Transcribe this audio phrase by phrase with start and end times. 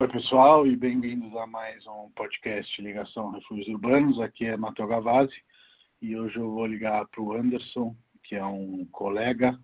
[0.00, 4.20] Oi, pessoal, e bem-vindos a mais um podcast Ligação Refúgios Urbanos.
[4.20, 5.42] Aqui é Matheus Gavazzi
[6.00, 9.58] e hoje eu vou ligar para o Anderson, que é um colega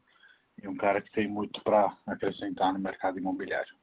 [0.61, 3.77] e um cara que tem muito para acrescentar no mercado imobiliário.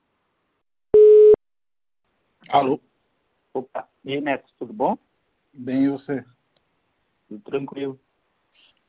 [2.50, 2.81] Alô?
[3.54, 4.97] Opa, e aí, Neto, tudo bom?
[5.54, 6.26] Bem, e você?
[7.29, 7.97] Tudo tranquilo.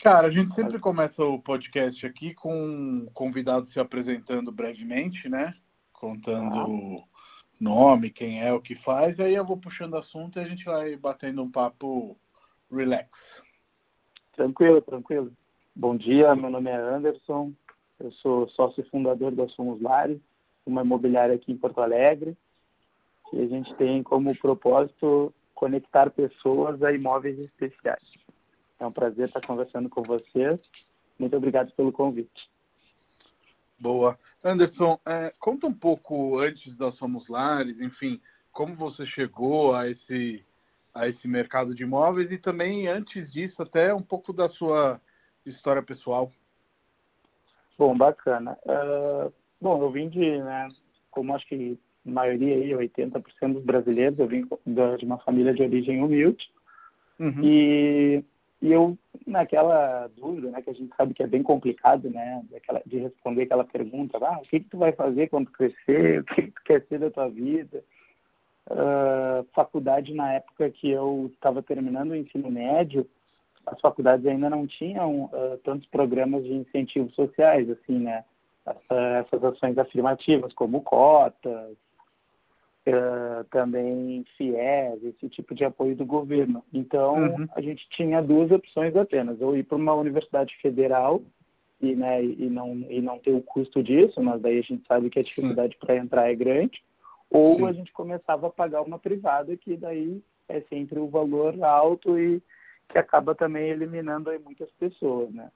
[0.00, 5.54] Cara, a gente sempre começa o podcast aqui com um convidado se apresentando brevemente, né?
[5.92, 7.11] Contando ah
[7.62, 10.96] nome, quem é, o que faz, aí eu vou puxando assunto e a gente vai
[10.96, 12.16] batendo um papo
[12.70, 13.08] relax.
[14.32, 15.32] Tranquilo, tranquilo.
[15.74, 17.52] Bom dia, meu nome é Anderson,
[18.00, 20.18] eu sou sócio fundador da Somos Lares,
[20.66, 22.36] uma imobiliária aqui em Porto Alegre,
[23.32, 28.12] e a gente tem como propósito conectar pessoas a imóveis especiais.
[28.80, 30.58] É um prazer estar conversando com vocês.
[31.16, 32.50] Muito obrigado pelo convite.
[33.82, 34.16] Boa.
[34.44, 38.20] Anderson, é, conta um pouco antes da Somos Lares, enfim,
[38.52, 40.44] como você chegou a esse,
[40.94, 45.00] a esse mercado de imóveis e também, antes disso, até um pouco da sua
[45.44, 46.30] história pessoal.
[47.76, 48.56] Bom, bacana.
[48.64, 50.68] Uh, bom, eu vim de, né,
[51.10, 55.60] como acho que a maioria aí, 80% dos brasileiros, eu vim de uma família de
[55.60, 56.52] origem humilde.
[57.18, 57.40] Uhum.
[57.42, 58.24] E
[58.62, 58.96] e eu,
[59.26, 63.42] naquela dúvida, né, que a gente sabe que é bem complicado, né, daquela, de responder
[63.42, 66.62] aquela pergunta, ah, o que, que tu vai fazer quando crescer, o que, que tu
[66.64, 67.82] quer ser da tua vida?
[68.70, 73.04] Uh, faculdade, na época que eu estava terminando o ensino médio,
[73.66, 78.24] as faculdades ainda não tinham uh, tantos programas de incentivos sociais, assim, né,
[78.64, 81.76] Essa, essas ações afirmativas, como cotas,
[82.88, 86.64] uh, também FIES, esse tipo de apoio do governo.
[86.72, 87.48] Então, uhum.
[87.54, 91.22] a gente tinha duas opções apenas, ou ir para uma universidade federal
[91.80, 95.10] e, né, e, não, e não ter o custo disso, mas daí a gente sabe
[95.10, 96.84] que a dificuldade para entrar é grande,
[97.30, 97.66] ou Sim.
[97.66, 102.42] a gente começava a pagar uma privada, que daí é sempre o valor alto e
[102.88, 105.50] que acaba também eliminando aí muitas pessoas, né?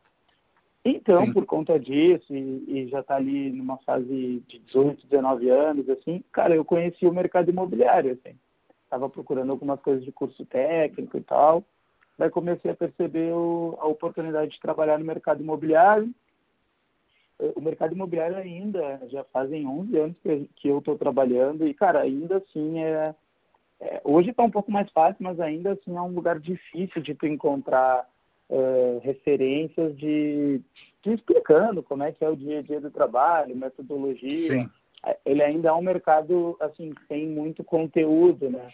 [0.89, 1.33] Então, Sim.
[1.33, 6.23] por conta disso, e, e já está ali numa fase de 18, 19 anos, assim,
[6.31, 8.39] cara, eu conheci o mercado imobiliário, assim.
[8.85, 11.65] Estava procurando algumas coisas de curso técnico e tal.
[12.17, 16.15] Daí comecei a perceber o, a oportunidade de trabalhar no mercado imobiliário.
[17.57, 22.01] O mercado imobiliário ainda, já fazem 11 anos que, que eu estou trabalhando e, cara,
[22.03, 23.13] ainda assim é,
[23.81, 27.13] é hoje está um pouco mais fácil, mas ainda assim é um lugar difícil de
[27.13, 28.09] tu encontrar
[28.49, 30.61] é, referências de,
[31.03, 34.53] de, explicando como é que é o dia a dia do trabalho, metodologia.
[34.53, 34.71] Sim.
[35.05, 38.69] É, ele ainda é um mercado, assim, tem muito conteúdo, né?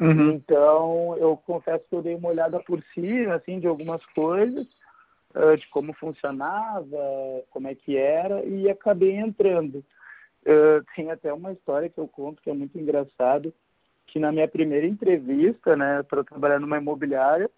[0.00, 0.32] Uhum.
[0.32, 4.66] Então, eu confesso que eu dei uma olhada por cima, assim, de algumas coisas,
[5.34, 6.98] uh, de como funcionava,
[7.50, 9.84] como é que era, e acabei entrando.
[10.96, 13.54] Tem até uma história que eu conto que é muito engraçado,
[14.04, 17.48] que na minha primeira entrevista, né, para trabalhar numa imobiliária,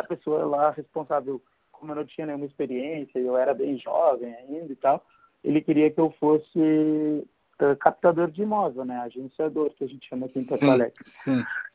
[0.00, 1.40] a pessoa lá responsável,
[1.72, 5.04] como eu não tinha nenhuma experiência, eu era bem jovem ainda e tal,
[5.42, 8.98] ele queria que eu fosse uh, captador de imóvel, né?
[8.98, 11.04] Agenciador, que a gente chama aqui em Porto Alegre.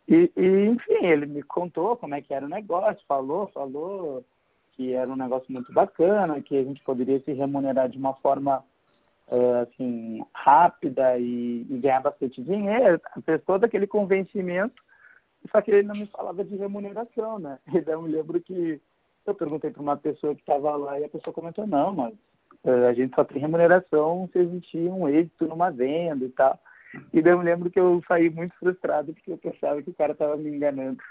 [0.07, 4.23] E, e, enfim, ele me contou como é que era o negócio, falou, falou
[4.73, 8.63] que era um negócio muito bacana, que a gente poderia se remunerar de uma forma
[9.27, 14.83] uh, assim, rápida e, e ganhar bastante dinheiro, fez todo aquele convencimento
[15.51, 17.59] só que ele não me falava de remuneração, né?
[17.73, 18.81] E daí eu me lembro que
[19.25, 22.13] eu perguntei para uma pessoa que estava lá e a pessoa comentou, não, mas
[22.63, 26.59] uh, a gente só tem remuneração se existir um êxito numa venda e tal.
[27.13, 29.95] E daí eu me lembro que eu saí muito frustrado porque eu pensava que o
[29.95, 31.01] cara estava me enganando.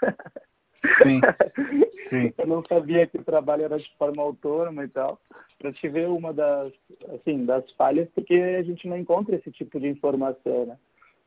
[1.03, 1.21] Sim.
[2.09, 2.33] Sim.
[2.37, 5.19] eu não sabia que o trabalho era de forma autônoma e tal.
[5.57, 6.71] Para te ver uma das,
[7.13, 10.77] assim, das falhas, porque a gente não encontra esse tipo de informação, né?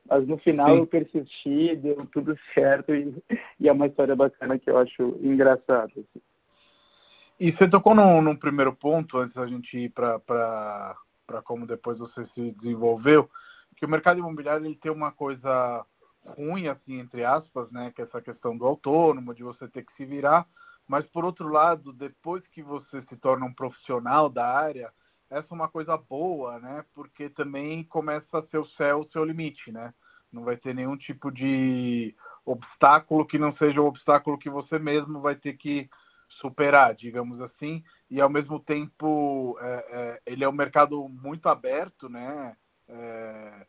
[0.08, 0.78] Mas no final Sim.
[0.78, 3.14] eu persisti, deu tudo certo e,
[3.60, 5.92] e, é uma história bacana que eu acho engraçada.
[5.92, 6.22] Assim.
[7.38, 10.96] E você tocou num, num, primeiro ponto, antes da gente ir para
[11.44, 13.28] como depois você se desenvolveu,
[13.76, 15.84] que o mercado imobiliário ele tem uma coisa
[16.24, 19.94] ruim, assim, entre aspas, né, que é essa questão do autônomo, de você ter que
[19.94, 20.46] se virar,
[20.86, 24.90] mas por outro lado, depois que você se torna um profissional da área,
[25.30, 26.84] essa é uma coisa boa, né?
[26.94, 29.92] Porque também começa a ser o céu o seu limite, né?
[30.32, 32.14] Não vai ter nenhum tipo de
[32.44, 35.88] obstáculo que não seja o obstáculo que você mesmo vai ter que
[36.28, 37.82] superar, digamos assim.
[38.10, 42.56] E ao mesmo tempo, é, é, ele é um mercado muito aberto, né?
[42.88, 43.66] É,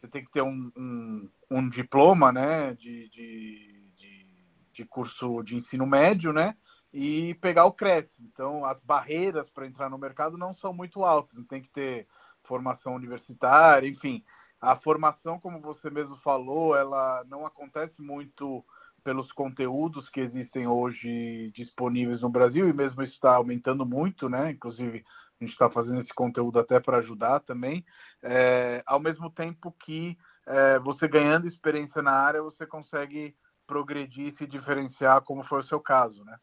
[0.00, 2.74] você tem que ter um, um, um diploma, né?
[2.74, 4.26] De, de, de,
[4.72, 6.56] de curso de ensino médio, né?
[6.94, 8.14] e pegar o crédito.
[8.22, 12.06] Então, as barreiras para entrar no mercado não são muito altas, não tem que ter
[12.44, 14.24] formação universitária, enfim.
[14.64, 18.64] A formação, como você mesmo falou, ela não acontece muito
[19.02, 24.50] pelos conteúdos que existem hoje disponíveis no Brasil, e mesmo está aumentando muito, né?
[24.50, 25.04] Inclusive,
[25.40, 27.84] a gente está fazendo esse conteúdo até para ajudar também,
[28.22, 30.16] é, ao mesmo tempo que
[30.46, 33.36] é, você ganhando experiência na área, você consegue
[33.66, 36.38] progredir e se diferenciar, como foi o seu caso, né?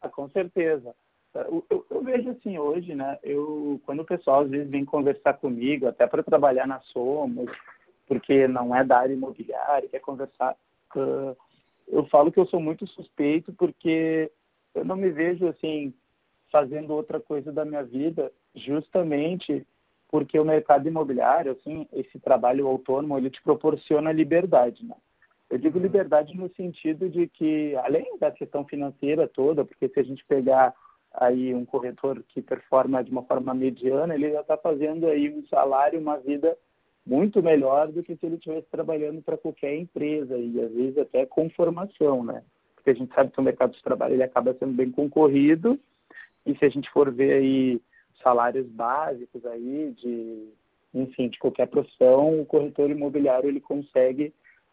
[0.00, 0.94] Ah, com certeza.
[1.34, 3.18] Eu, eu, eu, vejo assim hoje, né?
[3.22, 7.50] Eu, quando o pessoal às vezes vem conversar comigo, até para trabalhar na Somos,
[8.06, 10.56] porque não é da área imobiliária, quer conversar,
[10.94, 11.36] uh,
[11.88, 14.30] eu falo que eu sou muito suspeito porque
[14.74, 15.92] eu não me vejo assim
[16.52, 19.66] fazendo outra coisa da minha vida, justamente
[20.08, 24.94] porque o mercado imobiliário, assim, esse trabalho autônomo, ele te proporciona liberdade, né?
[25.50, 25.82] Eu digo uhum.
[25.82, 30.72] liberdade no sentido de que, além da questão financeira toda, porque se a gente pegar
[31.14, 35.46] aí um corretor que performa de uma forma mediana, ele já está fazendo aí um
[35.46, 36.56] salário, uma vida
[37.06, 41.26] muito melhor do que se ele estivesse trabalhando para qualquer empresa e às vezes até
[41.26, 42.42] com formação, né?
[42.74, 45.78] Porque a gente sabe que o mercado de trabalho ele acaba sendo bem concorrido
[46.44, 47.80] e se a gente for ver aí
[48.22, 50.48] salários básicos aí de,
[50.94, 54.32] enfim, de qualquer profissão, o corretor imobiliário ele consegue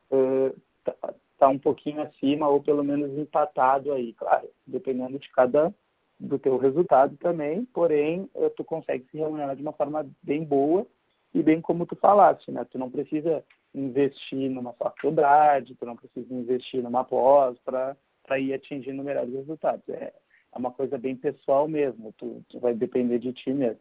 [0.09, 5.29] estar uh, tá, tá um pouquinho acima ou pelo menos empatado aí, claro, dependendo de
[5.31, 5.73] cada
[6.21, 10.85] do teu resultado também, porém uh, tu consegue se remunerar de uma forma bem boa
[11.33, 12.65] e bem como tu falaste, né?
[12.65, 19.03] Tu não precisa investir numa faculdade, tu não precisa investir numa pós para ir atingindo
[19.03, 19.87] melhores resultados.
[19.89, 20.13] É,
[20.53, 23.79] é uma coisa bem pessoal mesmo, tu, tu vai depender de ti mesmo.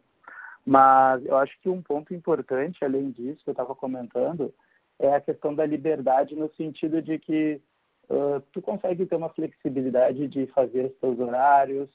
[0.65, 4.53] Mas eu acho que um ponto importante, além disso, que eu estava comentando,
[4.97, 7.61] é a questão da liberdade no sentido de que
[8.09, 11.89] uh, tu consegue ter uma flexibilidade de fazer os teus horários.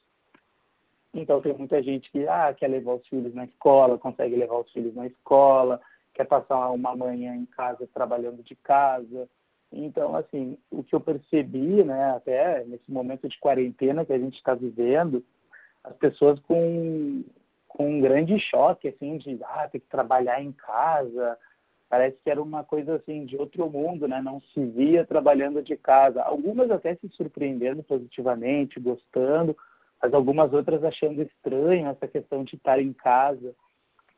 [1.20, 4.70] Então tem muita gente que ah, quer levar os filhos na escola, consegue levar os
[4.70, 5.80] filhos na escola,
[6.12, 9.28] quer passar uma manhã em casa trabalhando de casa.
[9.72, 14.36] Então, assim, o que eu percebi, né, até nesse momento de quarentena que a gente
[14.36, 15.24] está vivendo,
[15.82, 17.24] as pessoas com,
[17.66, 21.38] com um grande choque, assim, de ah, ter que trabalhar em casa,
[21.88, 24.20] parece que era uma coisa assim de outro mundo, né?
[24.20, 26.22] Não se via trabalhando de casa.
[26.22, 29.56] Algumas até se surpreendendo positivamente, gostando,
[30.06, 33.55] mas algumas outras achando estranho essa questão de estar em casa.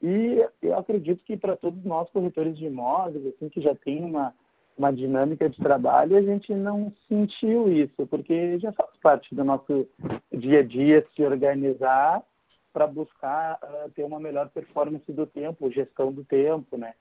[0.03, 4.35] E eu acredito que para todos nós corretores de imóveis, assim, que já tem uma
[4.77, 9.89] uma dinâmica de trabalho, a gente não sentiu isso, porque já faz parte do nosso
[10.33, 12.23] dia a dia se organizar
[12.73, 16.95] para buscar uh, ter uma melhor performance do tempo, gestão do tempo, né?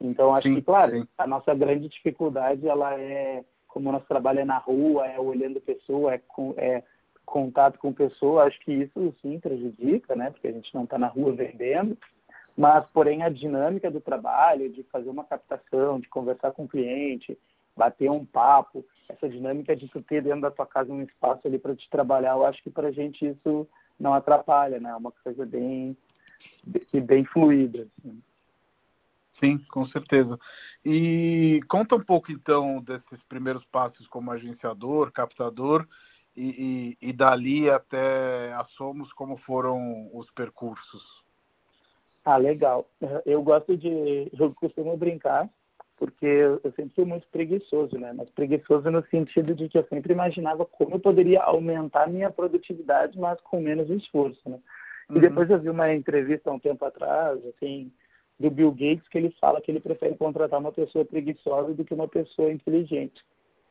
[0.00, 1.08] Então acho sim, que, claro, sim.
[1.18, 5.60] a nossa grande dificuldade ela é como o nosso trabalho é na rua, é olhando
[5.60, 6.84] pessoa, é, com, é
[7.26, 10.30] contato com pessoa, acho que isso sim prejudica, né?
[10.30, 11.98] Porque a gente não está na rua vendendo,
[12.56, 17.36] mas, porém, a dinâmica do trabalho, de fazer uma captação, de conversar com o cliente,
[17.76, 21.58] bater um papo, essa dinâmica de tu ter dentro da tua casa um espaço ali
[21.58, 23.68] para te trabalhar, eu acho que para a gente isso
[23.98, 24.90] não atrapalha, né?
[24.90, 25.96] É uma coisa bem,
[27.04, 27.86] bem fluida.
[27.98, 28.22] Assim.
[29.38, 30.38] Sim, com certeza.
[30.82, 35.86] E conta um pouco então desses primeiros passos como agenciador, captador
[36.36, 41.24] e, e, e dali até a Somos, como foram os percursos?
[42.24, 42.88] Ah, legal.
[43.24, 44.30] Eu gosto de.
[44.38, 45.48] Eu costumo brincar,
[45.96, 48.12] porque eu sempre fui muito preguiçoso, né?
[48.12, 53.18] Mas preguiçoso no sentido de que eu sempre imaginava como eu poderia aumentar minha produtividade,
[53.18, 54.58] mas com menos esforço, né?
[55.08, 55.20] E uhum.
[55.20, 57.92] depois eu vi uma entrevista há um tempo atrás, assim,
[58.38, 61.94] do Bill Gates, que ele fala que ele prefere contratar uma pessoa preguiçosa do que
[61.94, 63.24] uma pessoa inteligente.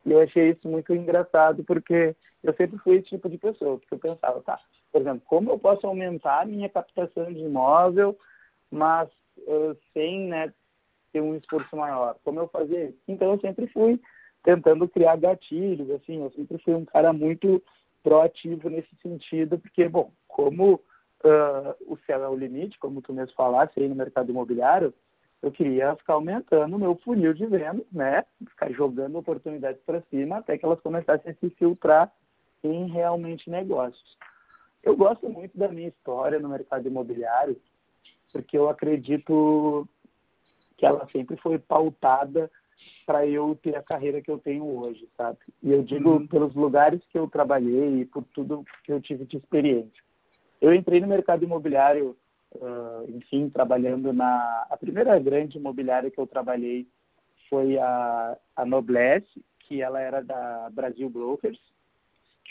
[0.06, 3.92] E eu achei isso muito engraçado, porque eu sempre fui esse tipo de pessoa, porque
[3.92, 4.58] eu pensava, tá,
[4.90, 8.16] por exemplo, como eu posso aumentar a minha captação de imóvel
[8.70, 9.08] mas
[9.38, 10.52] uh, sem né,
[11.12, 12.16] ter um esforço maior.
[12.24, 12.98] Como eu fazia isso?
[13.06, 14.00] Então eu sempre fui
[14.42, 17.62] tentando criar gatilhos, assim, eu sempre fui um cara muito
[18.02, 23.34] proativo nesse sentido, porque, bom, como uh, o céu é o limite, como tu mesmo
[23.34, 24.94] falaste aí no mercado imobiliário,
[25.42, 28.24] eu queria ficar aumentando o meu funil de venda, né?
[28.48, 32.12] Ficar jogando oportunidades para cima até que elas começassem a se filtrar
[32.62, 34.16] em realmente negócios.
[34.82, 37.60] Eu gosto muito da minha história no mercado imobiliário,
[38.32, 39.88] porque eu acredito
[40.76, 42.50] que ela sempre foi pautada
[43.06, 45.38] para eu ter a carreira que eu tenho hoje, sabe?
[45.62, 46.26] E eu digo uhum.
[46.26, 50.04] pelos lugares que eu trabalhei e por tudo que eu tive de experiência.
[50.60, 52.16] Eu entrei no mercado imobiliário,
[52.60, 54.66] uh, enfim, trabalhando na...
[54.70, 56.88] A primeira grande imobiliária que eu trabalhei
[57.48, 61.60] foi a, a Noblesse, que ela era da Brasil Brokers.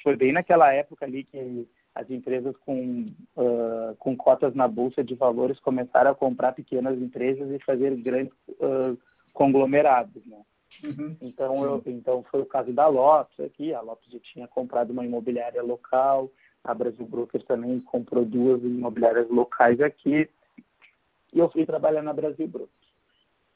[0.04, 3.06] Foi bem naquela época ali que as empresas com,
[3.38, 8.34] uh, com cotas na bolsa de valores começaram a comprar pequenas empresas e fazer grandes
[8.50, 8.98] uh,
[9.34, 10.26] conglomerados.
[10.26, 10.42] Né?
[10.84, 11.16] Uhum.
[11.22, 15.06] Então, eu, então foi o caso da Lopes aqui, a Lopes já tinha comprado uma
[15.06, 16.30] imobiliária local,
[16.66, 20.28] a Brasil Broker também comprou duas imobiliárias locais aqui,
[21.32, 22.70] e eu fui trabalhar na Brasil Broker.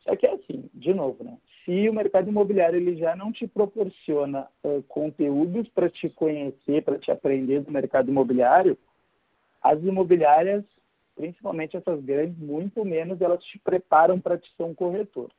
[0.02, 1.38] Só que é assim, de novo, né?
[1.66, 6.98] Se o mercado imobiliário ele já não te proporciona uh, conteúdos para te conhecer, para
[6.98, 8.78] te aprender do mercado imobiliário,
[9.62, 10.64] as imobiliárias,
[11.16, 15.30] principalmente essas grandes, muito menos elas te preparam para te ser um corretor.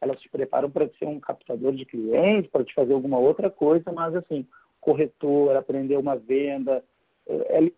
[0.00, 3.90] Elas te preparam para ser um captador de clientes, para te fazer alguma outra coisa,
[3.92, 4.46] mas assim,
[4.80, 6.84] corretor, aprender uma venda,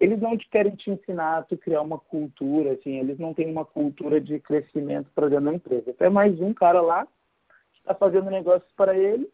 [0.01, 3.65] eles não querem te ensinar a tu criar uma cultura, assim, eles não têm uma
[3.65, 5.95] cultura de crescimento para dentro da empresa.
[6.01, 9.29] É mais um cara lá que está fazendo negócios para ele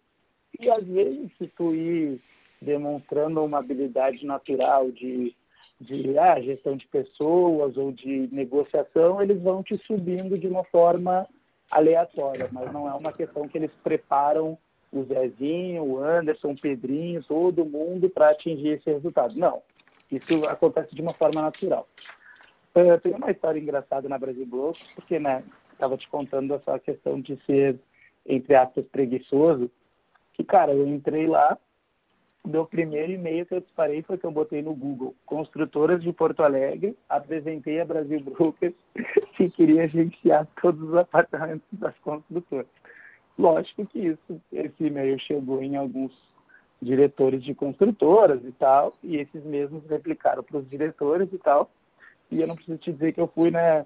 [0.58, 2.20] e às vezes se tu ir
[2.60, 5.34] demonstrando uma habilidade natural de,
[5.80, 11.26] de ah, gestão de pessoas ou de negociação, eles vão te subindo de uma forma
[11.70, 14.58] aleatória, mas não é uma questão que eles preparam
[14.92, 19.38] o Zezinho, o Anderson, o Pedrinho, todo mundo para atingir esse resultado.
[19.38, 19.62] Não.
[20.10, 21.88] Isso acontece de uma forma natural.
[22.74, 27.20] Uh, tem uma história engraçada na Brasil Blog, porque, né, estava te contando essa questão
[27.20, 27.78] de ser,
[28.26, 29.70] entre aspas, preguiçoso,
[30.32, 31.58] que, cara, eu entrei lá,
[32.44, 36.42] meu primeiro e-mail que eu disparei foi que eu botei no Google, construtoras de Porto
[36.42, 38.74] Alegre, apresentei a Brasil Brokers
[39.36, 42.66] que queria agenciar todos os apartamentos das construtoras.
[43.38, 46.29] Lógico que isso, esse e-mail chegou em alguns
[46.80, 51.70] diretores de construtoras e tal, e esses mesmos replicaram para os diretores e tal.
[52.30, 53.84] E eu não preciso te dizer que eu fui, né,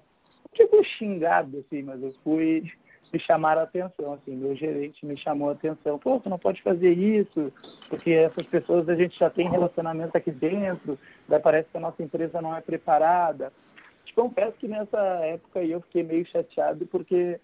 [0.53, 2.63] tipo xingado, assim, mas eu fui
[3.11, 6.61] me chamar a atenção, assim, meu gerente me chamou a atenção, pô, você não pode
[6.61, 7.51] fazer isso,
[7.89, 10.97] porque essas pessoas a gente já tem relacionamento aqui dentro,
[11.27, 13.53] daí parece que a nossa empresa não é preparada.
[14.03, 17.39] Te confesso que nessa época eu fiquei meio chateado porque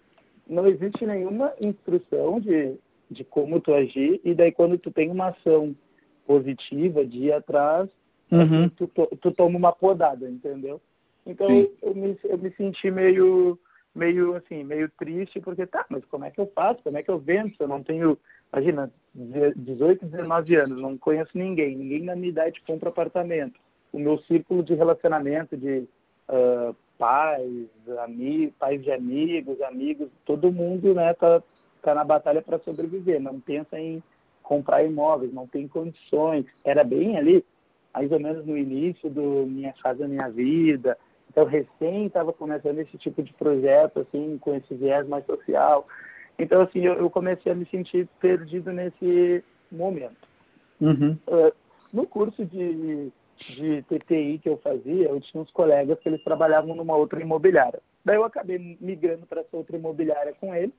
[0.46, 2.76] não existe nenhuma instrução de
[3.12, 5.76] de como tu agir, e daí quando tu tem uma ação
[6.26, 7.88] positiva de ir atrás,
[8.30, 8.68] uhum.
[8.70, 8.88] tu,
[9.20, 10.80] tu, toma uma podada, entendeu?
[11.26, 11.48] Então
[11.80, 13.58] eu me, eu me senti meio,
[13.94, 16.82] meio assim, meio triste, porque tá, mas como é que eu faço?
[16.82, 17.52] Como é que eu vendo?
[17.58, 18.18] Eu não tenho,
[18.52, 23.60] imagina, 18, 19 anos, não conheço ninguém, ninguém na minha idade compra apartamento.
[23.92, 25.86] O meu círculo de relacionamento de
[26.28, 27.66] uh, pais,
[28.02, 31.42] amigos, pais de amigos, amigos, todo mundo, né, tá,
[31.82, 34.00] está na batalha para sobreviver, não pensa em
[34.40, 36.46] comprar imóveis, não tem condições.
[36.64, 37.44] Era bem ali,
[37.92, 40.96] mais ou menos no início do Minha Casa Minha Vida.
[41.28, 45.86] Então, recém estava começando esse tipo de projeto, assim, com esse viés mais social.
[46.38, 50.28] Então, assim, eu, eu comecei a me sentir perdido nesse momento.
[50.80, 51.16] Uhum.
[51.26, 51.52] Uh,
[51.92, 56.76] no curso de, de TTI que eu fazia, eu tinha uns colegas que eles trabalhavam
[56.76, 57.80] numa outra imobiliária.
[58.04, 60.74] Daí eu acabei migrando para essa outra imobiliária com eles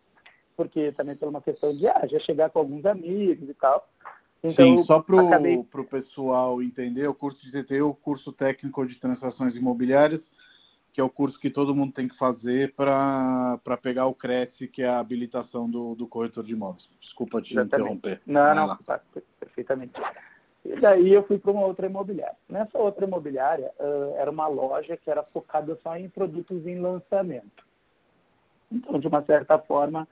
[0.55, 3.87] porque também por uma questão de ah, já chegar com alguns amigos e tal.
[4.43, 5.63] Então, Sim, só para o acabei...
[5.89, 10.19] pessoal entender, o curso de TT é o curso técnico de transações imobiliárias,
[10.91, 14.83] que é o curso que todo mundo tem que fazer para pegar o CRECE, que
[14.83, 16.89] é a habilitação do, do corretor de imóveis.
[16.99, 17.75] Desculpa te Exatamente.
[17.75, 18.21] interromper.
[18.25, 19.01] Não, não, tá,
[19.39, 19.93] perfeitamente.
[20.65, 22.37] E daí eu fui para uma outra imobiliária.
[22.47, 27.65] Nessa outra imobiliária, uh, era uma loja que era focada só em produtos em lançamento.
[28.71, 30.07] Então, de uma certa forma,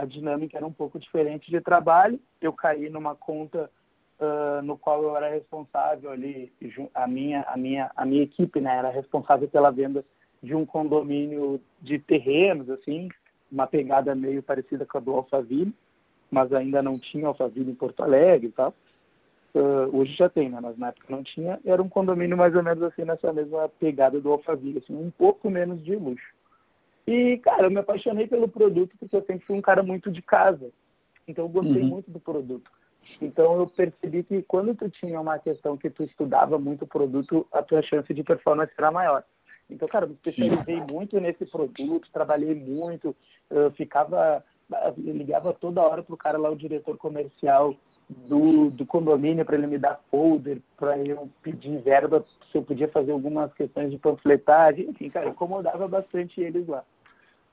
[0.00, 2.20] a dinâmica era um pouco diferente de trabalho.
[2.40, 3.70] Eu caí numa conta
[4.18, 6.52] uh, no qual eu era responsável ali,
[6.94, 10.04] a minha, a minha, a minha equipe né, era responsável pela venda
[10.42, 13.08] de um condomínio de terrenos, assim,
[13.50, 15.74] uma pegada meio parecida com a do Alphaville,
[16.30, 18.74] mas ainda não tinha Alphaville em Porto Alegre e tal.
[19.54, 20.58] Uh, hoje já tem, né?
[20.60, 21.58] mas na época não tinha.
[21.64, 25.50] Era um condomínio mais ou menos assim, nessa mesma pegada do Alphaville, assim, um pouco
[25.50, 26.37] menos de luxo.
[27.08, 30.20] E, cara, eu me apaixonei pelo produto porque eu sempre fui um cara muito de
[30.20, 30.70] casa.
[31.26, 31.88] Então eu gostei uhum.
[31.88, 32.70] muito do produto.
[33.18, 37.46] Então eu percebi que quando tu tinha uma questão que tu estudava muito o produto,
[37.50, 39.24] a tua chance de performance era maior.
[39.70, 43.16] Então, cara, eu me especializei muito nesse produto, trabalhei muito,
[43.48, 47.74] eu ficava, eu ligava toda hora pro cara lá, o diretor comercial
[48.08, 52.88] do, do condomínio, para ele me dar folder, para eu pedir verba, se eu podia
[52.88, 56.84] fazer algumas questões de panfletagem, enfim, cara, incomodava bastante eles lá.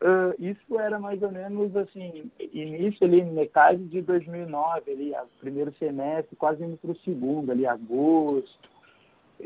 [0.05, 6.35] Uh, isso era mais ou menos assim, início ali, metade de 2009, ali, primeiro semestre,
[6.35, 8.69] quase indo para o segundo, ali, agosto.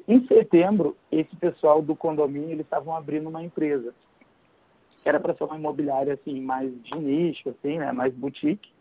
[0.05, 3.95] Em setembro, esse pessoal do condomínio, eles estavam abrindo uma empresa.
[5.05, 8.73] Era para ser uma imobiliária, assim, mais de nicho, assim, né, mais boutique.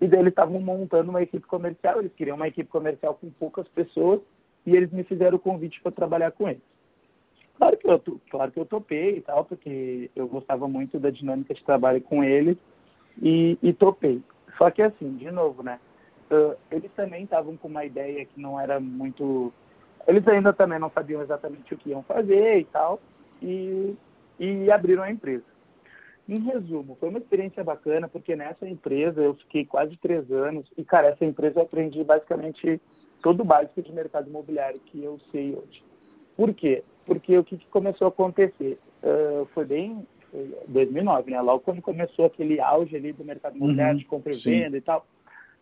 [0.00, 3.68] E daí eles estavam montando uma equipe comercial, eles queriam uma equipe comercial com poucas
[3.68, 4.20] pessoas,
[4.66, 6.62] e eles me fizeram o convite para trabalhar com eles.
[7.60, 11.52] Claro que, eu, claro que eu topei e tal, porque eu gostava muito da dinâmica
[11.52, 12.56] de trabalho com eles
[13.20, 14.22] e, e topei.
[14.56, 15.78] Só que assim, de novo, né?
[16.30, 19.52] Uh, eles também estavam com uma ideia que não era muito.
[20.08, 22.98] Eles ainda também não sabiam exatamente o que iam fazer e tal,
[23.42, 23.94] e,
[24.38, 25.44] e abriram a empresa.
[26.26, 30.82] Em resumo, foi uma experiência bacana, porque nessa empresa eu fiquei quase três anos, e
[30.82, 32.80] cara, essa empresa eu aprendi basicamente
[33.20, 35.84] todo o básico de mercado imobiliário que eu sei hoje.
[36.34, 36.82] Por quê?
[37.10, 38.78] Porque o que, que começou a acontecer?
[39.02, 40.06] Uh, foi bem
[40.68, 41.40] 2009, né?
[41.40, 44.80] Logo quando começou aquele auge ali do mercado imobiliário uhum, de compra e venda e
[44.80, 45.04] tal,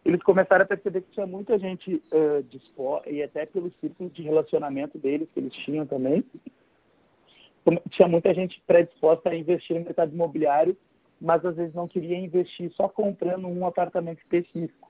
[0.05, 4.21] eles começaram a perceber que tinha muita gente uh, disposta, e até pelos círculos de
[4.21, 6.23] relacionamento deles que eles tinham também,
[7.89, 10.77] tinha muita gente predisposta a investir no mercado imobiliário,
[11.19, 14.88] mas às vezes não queria investir só comprando um apartamento específico.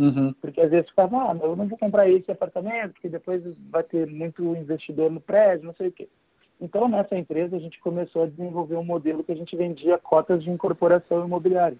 [0.00, 0.32] Uhum.
[0.40, 4.06] Porque às vezes ficava, ah, eu não vou comprar esse apartamento, porque depois vai ter
[4.06, 6.08] muito investidor no prédio, não sei o quê.
[6.58, 10.42] Então, nessa empresa, a gente começou a desenvolver um modelo que a gente vendia cotas
[10.42, 11.76] de incorporação imobiliária.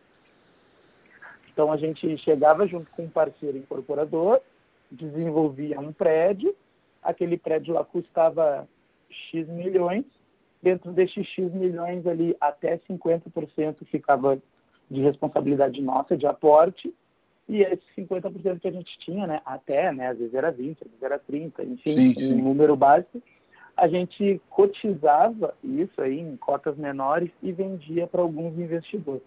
[1.51, 4.43] Então, a gente chegava junto com um parceiro incorporador,
[4.91, 6.55] desenvolvia um prédio,
[7.03, 8.69] aquele prédio lá custava
[9.09, 10.05] X milhões,
[10.63, 14.39] dentro desses X milhões ali, até 50% ficava
[14.91, 16.95] de responsabilidade nossa, de aporte,
[17.51, 20.89] e esses 50% que a gente tinha, né, até, né, às vezes era 20, às
[20.89, 22.33] vezes era 30, enfim, sim, sim.
[22.35, 23.21] um número básico,
[23.77, 29.23] a gente cotizava isso aí em cotas menores e vendia para alguns investidores.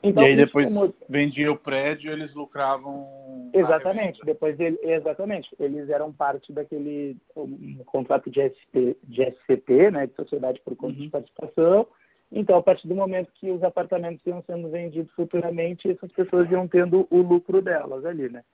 [0.00, 0.94] Então, e aí depois como...
[1.08, 3.50] vendia o prédio, eles lucravam.
[3.52, 5.50] Exatamente, depois ele, exatamente.
[5.58, 10.94] Eles eram parte daquele um contrato de, SP, de SCP, né, de Sociedade por Conta
[10.94, 11.00] uhum.
[11.00, 11.84] de Participação.
[12.30, 16.68] Então, a partir do momento que os apartamentos iam sendo vendidos futuramente, essas pessoas iam
[16.68, 18.44] tendo o lucro delas ali, né?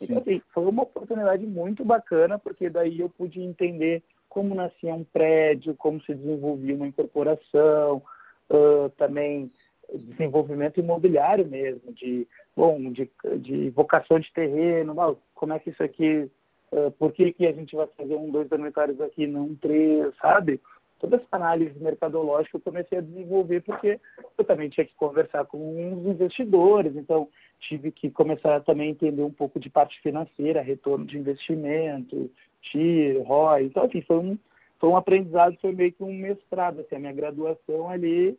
[0.00, 5.04] Então, assim, foi uma oportunidade muito bacana, porque daí eu pude entender como nascia um
[5.04, 8.02] prédio, como se desenvolvia uma incorporação,
[8.50, 9.52] uh, também
[9.94, 12.26] desenvolvimento imobiliário mesmo, de,
[12.56, 16.30] bom, de, de vocação de terreno, como é que isso aqui,
[16.72, 20.60] uh, por que, que a gente vai fazer um, dois dormitórios aqui, não três, sabe?
[21.02, 24.00] Toda essa análise mercadológica eu comecei a desenvolver porque
[24.38, 29.24] eu também tinha que conversar com uns investidores, então tive que começar também a entender
[29.24, 34.38] um pouco de parte financeira, retorno de investimento, TIR, ROI, então assim, foi um,
[34.78, 38.38] foi um aprendizado, foi meio que um mestrado, assim, a minha graduação ali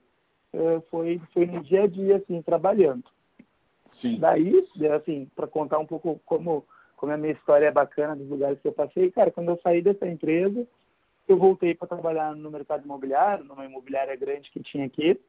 [0.53, 3.03] é, foi, foi no dia a dia, assim, trabalhando.
[3.99, 4.19] Sim.
[4.19, 8.57] Daí, assim, para contar um pouco como, como a minha história é bacana dos lugares
[8.61, 10.65] que eu passei, cara, quando eu saí dessa empresa,
[11.27, 15.19] eu voltei para trabalhar no mercado imobiliário, numa imobiliária grande que tinha aqui.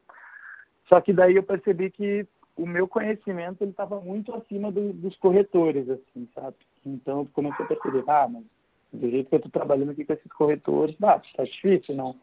[0.89, 2.27] Só que daí eu percebi que
[2.57, 6.57] o meu conhecimento ele estava muito acima do, dos corretores, assim, sabe?
[6.85, 8.45] Então eu comecei a perceber, ah, mas
[8.93, 12.17] do jeito que eu estou trabalhando aqui com esses corretores, ah, tá difícil, não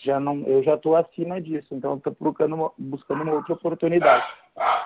[0.00, 4.26] já não, eu já estou acima disso, então estou buscando, buscando uma outra oportunidade.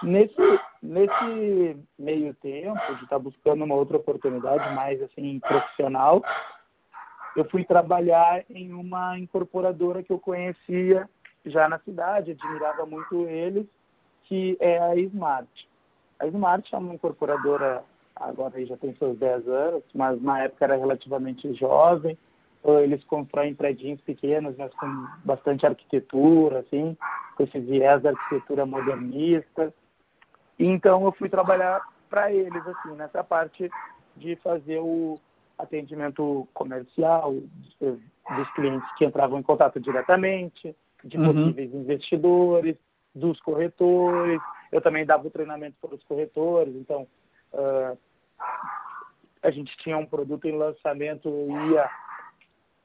[0.02, 0.34] Nesse,
[0.82, 6.22] nesse meio tempo de estar tá buscando uma outra oportunidade mais assim profissional,
[7.36, 11.08] eu fui trabalhar em uma incorporadora que eu conhecia
[11.44, 13.66] já na cidade, admirava muito eles,
[14.24, 15.68] que é a Smart.
[16.18, 20.76] A Smart é uma incorporadora, agora já tem seus 10 anos, mas na época era
[20.76, 22.16] relativamente jovem,
[22.64, 26.96] eles constroem prédios pequenos, mas com bastante arquitetura, assim,
[27.36, 29.74] com esse viés da arquitetura modernista.
[30.56, 33.68] Então eu fui trabalhar para eles, assim, nessa parte
[34.16, 35.18] de fazer o
[35.58, 37.34] atendimento comercial
[37.80, 41.26] dos clientes que entravam em contato diretamente, de uhum.
[41.26, 42.76] possíveis investidores,
[43.14, 44.40] dos corretores.
[44.70, 47.06] Eu também dava o treinamento para os corretores, então
[47.52, 47.98] uh,
[49.42, 51.28] a gente tinha um produto em lançamento,
[51.68, 51.90] ia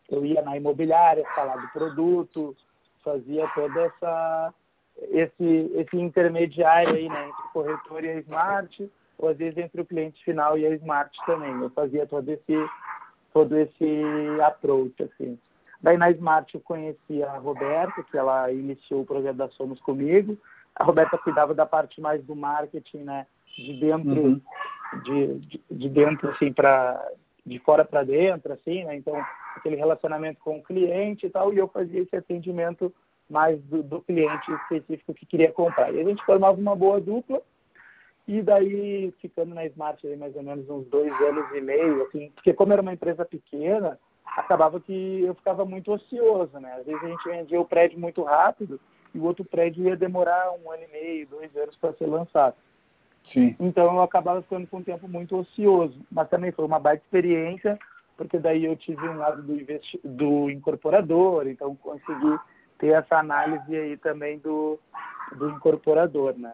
[0.10, 2.56] eu ia na imobiliária falar do produto,
[3.04, 4.54] fazia toda essa
[5.10, 9.86] esse, esse intermediário aí, né, entre corretor e a Smart, ou às vezes entre o
[9.86, 11.54] cliente final e a Smart também.
[11.62, 12.70] Eu fazia todo esse,
[13.34, 15.38] todo esse approach, assim.
[15.82, 20.38] Daí na Smart eu conheci a Roberta, que ela iniciou o projeto da Somos comigo.
[20.76, 23.26] A Roberta cuidava da parte mais do marketing, né?
[23.56, 24.42] De dentro, uhum.
[25.04, 27.04] de, de, de, dentro, assim, para
[27.46, 28.96] de fora para dentro, assim, né?
[28.96, 29.16] Então,
[29.56, 32.94] aquele relacionamento com o cliente e tal, e eu fazia esse atendimento
[33.30, 35.94] mais do, do cliente específico que queria comprar.
[35.94, 37.42] E a gente formava uma boa dupla,
[38.28, 42.30] e daí, ficando na Smart aí mais ou menos uns dois anos e meio, assim,
[42.36, 46.74] porque como era uma empresa pequena, acabava que eu ficava muito ocioso, né?
[46.74, 48.80] Às vezes a gente vendia o prédio muito rápido
[49.14, 52.56] e o outro prédio ia demorar um ano e meio, dois anos para ser lançado.
[53.32, 53.56] Sim.
[53.60, 56.02] Então eu acabava ficando com um tempo muito ocioso.
[56.12, 57.80] Mas também foi uma baita experiência,
[58.18, 62.38] porque daí eu tive um lado do, investi do incorporador, então consegui
[62.78, 64.78] ter essa análise aí também do,
[65.36, 66.54] do incorporador, né?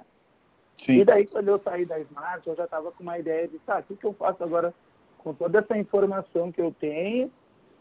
[0.85, 0.99] Sim.
[0.99, 3.79] E daí quando eu saí da Smart, eu já estava com uma ideia de, tá,
[3.79, 4.73] o que, que eu faço agora
[5.17, 7.31] com toda essa informação que eu tenho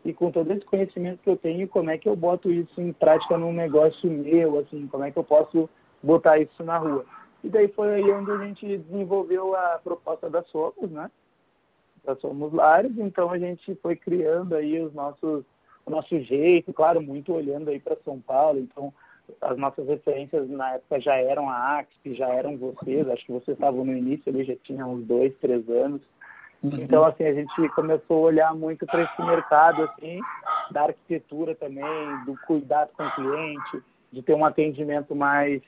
[0.05, 2.93] e com todo esse conhecimento que eu tenho, como é que eu boto isso em
[2.93, 5.69] prática num negócio meu, assim, como é que eu posso
[6.03, 7.05] botar isso na rua.
[7.43, 11.11] E daí foi aí onde a gente desenvolveu a proposta da Somos, né?
[12.05, 15.45] Da Somos Lares, então a gente foi criando aí os nossos,
[15.85, 18.93] o nosso jeito, claro, muito olhando aí para São Paulo, então
[19.41, 23.57] as nossas referências na época já eram a Axp, já eram vocês, acho que vocês
[23.57, 26.01] estavam no início, ele já tinha uns dois, três anos.
[26.63, 26.75] Uhum.
[26.75, 30.21] Então, assim, a gente começou a olhar muito para esse mercado, assim,
[30.71, 35.61] da arquitetura também, do cuidado com o cliente, de ter um atendimento mais,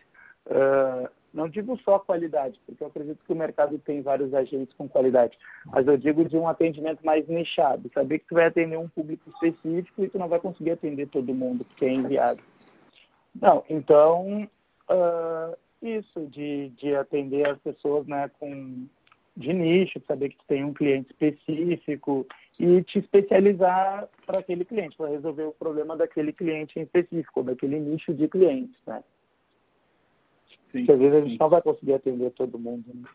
[0.46, 4.88] uh, não digo só qualidade, porque eu acredito que o mercado tem vários agentes com
[4.88, 8.88] qualidade, mas eu digo de um atendimento mais nichado, saber que tu vai atender um
[8.88, 12.44] público específico e tu não vai conseguir atender todo mundo, porque é inviável.
[13.40, 14.49] Não, então,
[14.90, 18.87] uh, isso, de, de atender as pessoas né, com,
[19.37, 22.27] de nicho, saber que tu tem um cliente específico
[22.59, 27.81] e te especializar para aquele cliente, para resolver o problema daquele cliente em específico, daquele
[27.81, 29.03] nicho de clientes, né?
[30.70, 32.85] Sim, Porque às vezes a gente não vai conseguir atender todo mundo.
[32.94, 33.09] Né?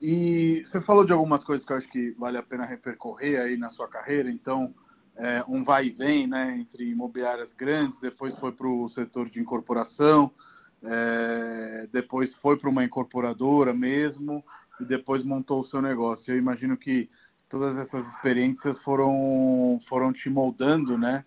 [0.00, 3.56] E você falou de algumas coisas que eu acho que vale a pena repercorrer aí
[3.56, 4.74] na sua carreira, então
[5.16, 9.40] é, um vai e vem né, entre imobiliárias grandes, depois foi para o setor de
[9.40, 10.30] incorporação,
[10.82, 14.44] é, depois foi para uma incorporadora mesmo,
[14.80, 16.24] e depois montou o seu negócio.
[16.32, 17.08] Eu imagino que
[17.48, 21.24] todas essas experiências foram, foram te moldando, né,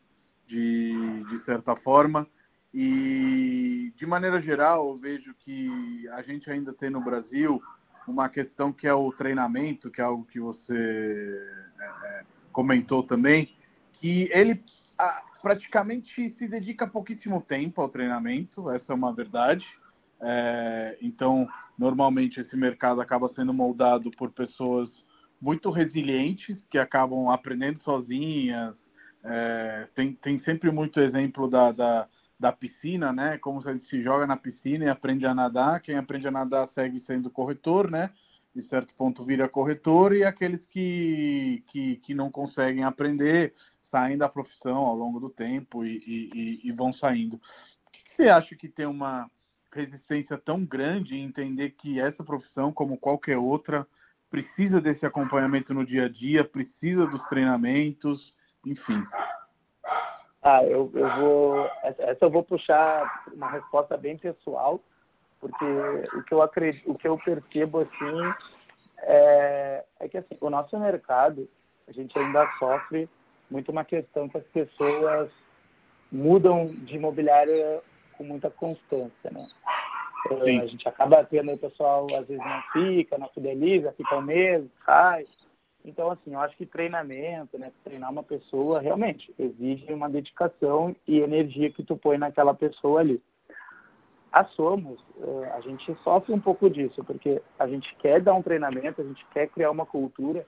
[0.48, 2.28] de, de certa forma.
[2.74, 7.62] E, de maneira geral, eu vejo que a gente ainda tem no Brasil
[8.06, 10.74] uma questão que é o treinamento, que é algo que você
[11.80, 13.56] é, é comentou também,
[14.00, 14.64] que ele
[14.98, 19.66] a, praticamente se dedica pouquíssimo tempo ao treinamento, essa é uma verdade.
[20.22, 24.90] É, então, normalmente esse mercado acaba sendo moldado por pessoas
[25.40, 28.74] muito resilientes, que acabam aprendendo sozinhas.
[29.24, 32.08] É, tem, tem sempre muito exemplo da, da,
[32.40, 33.38] da piscina, né?
[33.38, 35.82] Como a gente se joga na piscina e aprende a nadar.
[35.82, 38.10] Quem aprende a nadar segue sendo corretor, né?
[38.56, 43.54] De certo ponto vira corretor, e aqueles que, que, que não conseguem aprender
[43.96, 47.40] saem da profissão ao longo do tempo e, e, e vão saindo.
[48.12, 49.32] Você acha que tem uma
[49.72, 53.88] resistência tão grande em entender que essa profissão, como qualquer outra,
[54.30, 58.34] precisa desse acompanhamento no dia a dia, precisa dos treinamentos,
[58.66, 59.02] enfim?
[60.44, 61.70] Ah, eu, eu vou.
[61.82, 64.82] Essa eu vou puxar uma resposta bem pessoal,
[65.40, 65.66] porque
[66.14, 68.34] o que eu acredito, o que eu percebo assim
[68.98, 71.50] é, é que assim, o nosso mercado,
[71.88, 73.10] a gente ainda sofre
[73.50, 75.30] muito uma questão que as pessoas
[76.12, 77.82] mudam de imobiliária
[78.18, 79.48] com muita constância, né?
[80.44, 80.62] Sim.
[80.62, 84.72] A gente acaba tendo o pessoal, às vezes não fica, não fideliza, fica o mesmo,
[84.86, 85.26] sai.
[85.84, 87.72] Então, assim, eu acho que treinamento, né?
[87.84, 93.22] Treinar uma pessoa realmente exige uma dedicação e energia que tu põe naquela pessoa ali.
[94.32, 98.42] A Somos, eh, a gente sofre um pouco disso, porque a gente quer dar um
[98.42, 100.46] treinamento, a gente quer criar uma cultura,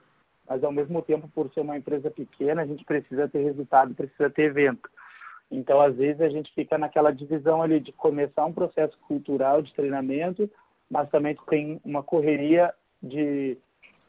[0.48, 4.30] mas ao mesmo tempo, por ser uma empresa pequena, a gente precisa ter resultado, precisa
[4.30, 4.90] ter evento.
[5.50, 9.74] Então, às vezes, a gente fica naquela divisão ali de começar um processo cultural de
[9.74, 10.50] treinamento,
[10.90, 13.58] mas também tem uma correria de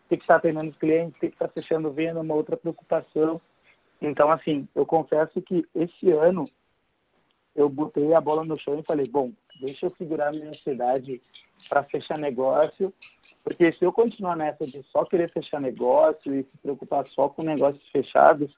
[0.08, 3.40] ter que estar atendendo os clientes, ter que estar fechando venda, uma outra preocupação.
[4.02, 6.50] Então, assim, eu confesso que esse ano
[7.56, 11.22] eu botei a bola no chão e falei, bom, deixa eu segurar minha ansiedade
[11.68, 12.94] para fechar negócio
[13.44, 17.42] porque se eu continuar nessa de só querer fechar negócio e se preocupar só com
[17.42, 18.56] negócios fechados,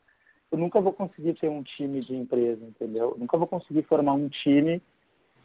[0.51, 3.11] eu nunca vou conseguir ter um time de empresa, entendeu?
[3.11, 4.81] Eu nunca vou conseguir formar um time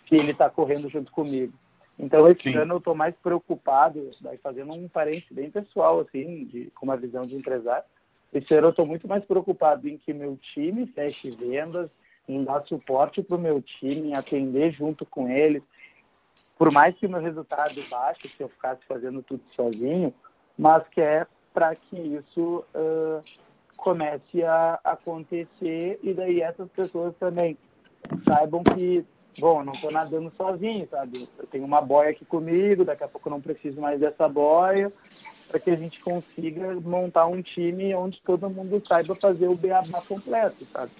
[0.05, 1.53] que ele está correndo junto comigo.
[1.99, 2.57] Então, esse Sim.
[2.57, 6.97] ano eu estou mais preocupado, daí fazendo um parente bem pessoal, assim, de, com uma
[6.97, 7.85] visão de empresário.
[8.33, 11.89] Esse ano eu estou muito mais preocupado em que meu time feche vendas,
[12.29, 15.63] em dar suporte para o meu time, em atender junto com eles,
[16.59, 20.13] por mais que o meu resultado baixo, se eu ficasse fazendo tudo sozinho,
[20.59, 23.23] mas que é para que isso uh,
[23.77, 27.57] comece a acontecer e daí essas pessoas também
[28.27, 29.05] saibam que,
[29.39, 31.29] bom, não estou nadando sozinho, sabe?
[31.39, 34.93] Eu tenho uma boia aqui comigo, daqui a pouco eu não preciso mais dessa boia,
[35.49, 40.01] para que a gente consiga montar um time onde todo mundo saiba fazer o beabá
[40.03, 40.93] completo, sabe?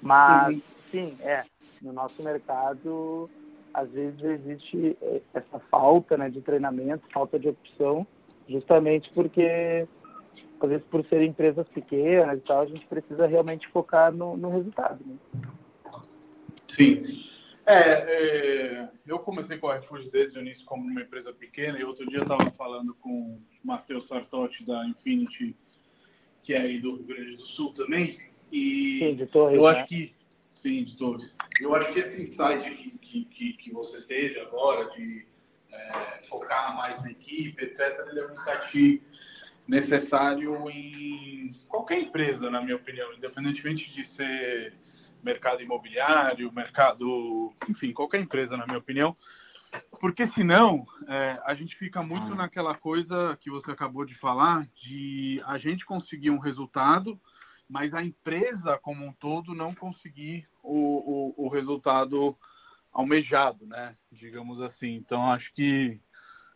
[0.00, 0.62] Mas, uhum.
[0.90, 1.44] sim, é,
[1.80, 3.28] no nosso mercado
[3.72, 8.06] às vezes existe é, essa falta né, de treinamento, falta de opção,
[8.48, 9.86] justamente porque
[10.60, 14.50] às vezes por serem empresas pequenas e tal, a gente precisa realmente focar no, no
[14.50, 15.04] resultado.
[15.04, 15.16] Né?
[16.76, 17.04] Sim.
[17.64, 21.84] É, é, eu comecei com a Refúgio desde o início como uma empresa pequena e
[21.84, 25.56] outro dia eu estava falando com o Matheus Sartotti da Infinity,
[26.42, 28.18] que é aí do Rio Grande do Sul também.
[28.50, 29.68] E sim, Torres, eu né?
[29.70, 30.14] acho que.
[30.62, 31.30] Sim, Torres.
[31.60, 35.26] Eu acho que esse insight que, que, que, que você teve agora de
[35.70, 39.02] é, focar mais na equipe, etc., ele é um insight
[39.66, 44.74] necessário em qualquer empresa, na minha opinião, independentemente de ser
[45.22, 49.16] mercado imobiliário, mercado, enfim, qualquer empresa, na minha opinião,
[50.00, 55.40] porque senão é, a gente fica muito naquela coisa que você acabou de falar, de
[55.46, 57.18] a gente conseguir um resultado,
[57.72, 62.36] mas a empresa como um todo não conseguir o, o, o resultado
[62.92, 63.96] almejado, né?
[64.12, 64.94] Digamos assim.
[64.94, 65.98] Então acho que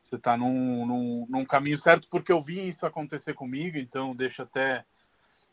[0.05, 4.43] você está num, num, num, caminho certo, porque eu vi isso acontecer comigo, então deixa
[4.43, 4.85] até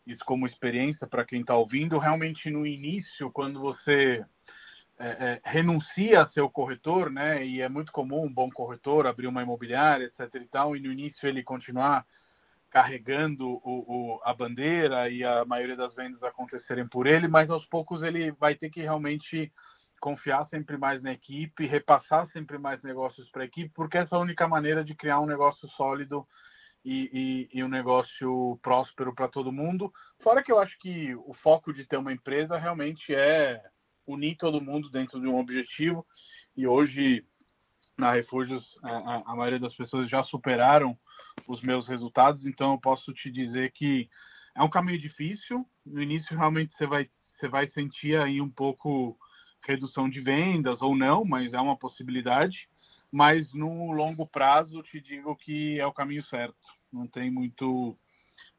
[0.06, 1.98] isso como experiência para quem está ouvindo.
[1.98, 4.24] Realmente no início, quando você
[5.00, 9.28] é, é, renuncia a seu corretor, né, e é muito comum um bom corretor abrir
[9.28, 12.06] uma imobiliária, etc e tal, e no início ele continuar
[12.74, 17.68] carregando o, o, a bandeira e a maioria das vendas acontecerem por ele, mas aos
[17.68, 19.54] poucos ele vai ter que realmente
[20.02, 24.18] confiar sempre mais na equipe, repassar sempre mais negócios para a equipe, porque essa é
[24.18, 26.28] a única maneira de criar um negócio sólido
[26.84, 29.94] e, e, e um negócio próspero para todo mundo.
[30.20, 33.62] Fora que eu acho que o foco de ter uma empresa realmente é
[34.08, 36.04] unir todo mundo dentro de um objetivo.
[36.58, 37.24] E hoje,
[37.96, 40.98] na Refúgios, a, a maioria das pessoas já superaram
[41.48, 44.10] os meus resultados, então eu posso te dizer que
[44.56, 45.68] é um caminho difícil.
[45.86, 49.18] No início, realmente, você vai, você vai sentir aí um pouco
[49.66, 52.70] redução de vendas ou não, mas é uma possibilidade.
[53.12, 56.56] Mas no longo prazo, te digo que é o caminho certo.
[56.92, 57.98] Não tem muito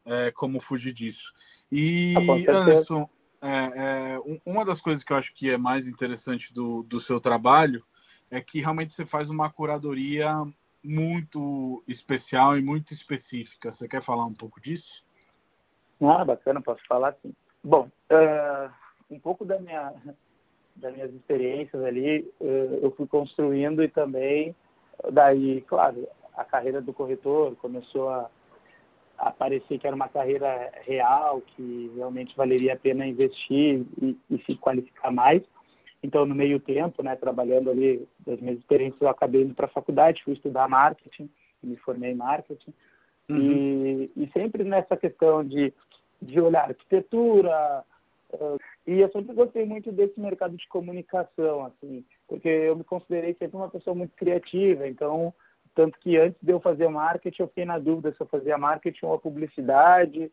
[0.04, 1.32] é, como fugir disso.
[1.70, 3.08] E, ah, Anderson,
[3.42, 7.20] é, é, uma das coisas que eu acho que é mais interessante do, do seu
[7.20, 7.84] trabalho
[8.30, 10.30] é que realmente você faz uma curadoria
[10.84, 13.72] muito especial e muito específica.
[13.72, 15.02] Você quer falar um pouco disso?
[16.00, 17.32] Ah, bacana, posso falar sim.
[17.62, 18.70] Bom, uh,
[19.10, 19.94] um pouco da minha,
[20.76, 24.54] das minhas experiências ali, uh, eu fui construindo e também,
[25.10, 28.30] daí, claro, a carreira do corretor começou a,
[29.16, 34.38] a parecer que era uma carreira real, que realmente valeria a pena investir e, e
[34.44, 35.42] se qualificar mais.
[36.04, 39.70] Então, no meio tempo, né, trabalhando ali das minhas experiências, eu acabei indo para a
[39.70, 41.30] faculdade, fui estudar marketing,
[41.62, 42.74] me formei em marketing.
[43.26, 43.38] Uhum.
[43.38, 45.72] E, e, sempre nessa questão de,
[46.20, 47.82] de olhar arquitetura,
[48.34, 53.34] uh, e eu sempre gostei muito desse mercado de comunicação, assim, porque eu me considerei
[53.38, 55.32] sempre uma pessoa muito criativa, então,
[55.74, 59.06] tanto que antes de eu fazer marketing, eu fiquei na dúvida se eu fazia marketing
[59.06, 60.30] ou publicidade,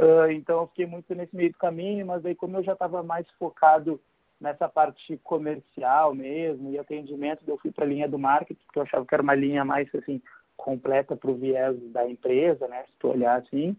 [0.00, 3.04] uh, então eu fiquei muito nesse meio do caminho, mas aí como eu já estava
[3.04, 4.00] mais focado
[4.40, 8.82] nessa parte comercial mesmo e atendimento, eu fui para a linha do marketing, porque eu
[8.82, 10.20] achava que era uma linha mais assim
[10.56, 12.84] completa para o viés da empresa, né?
[12.84, 13.76] Se tu olhar assim.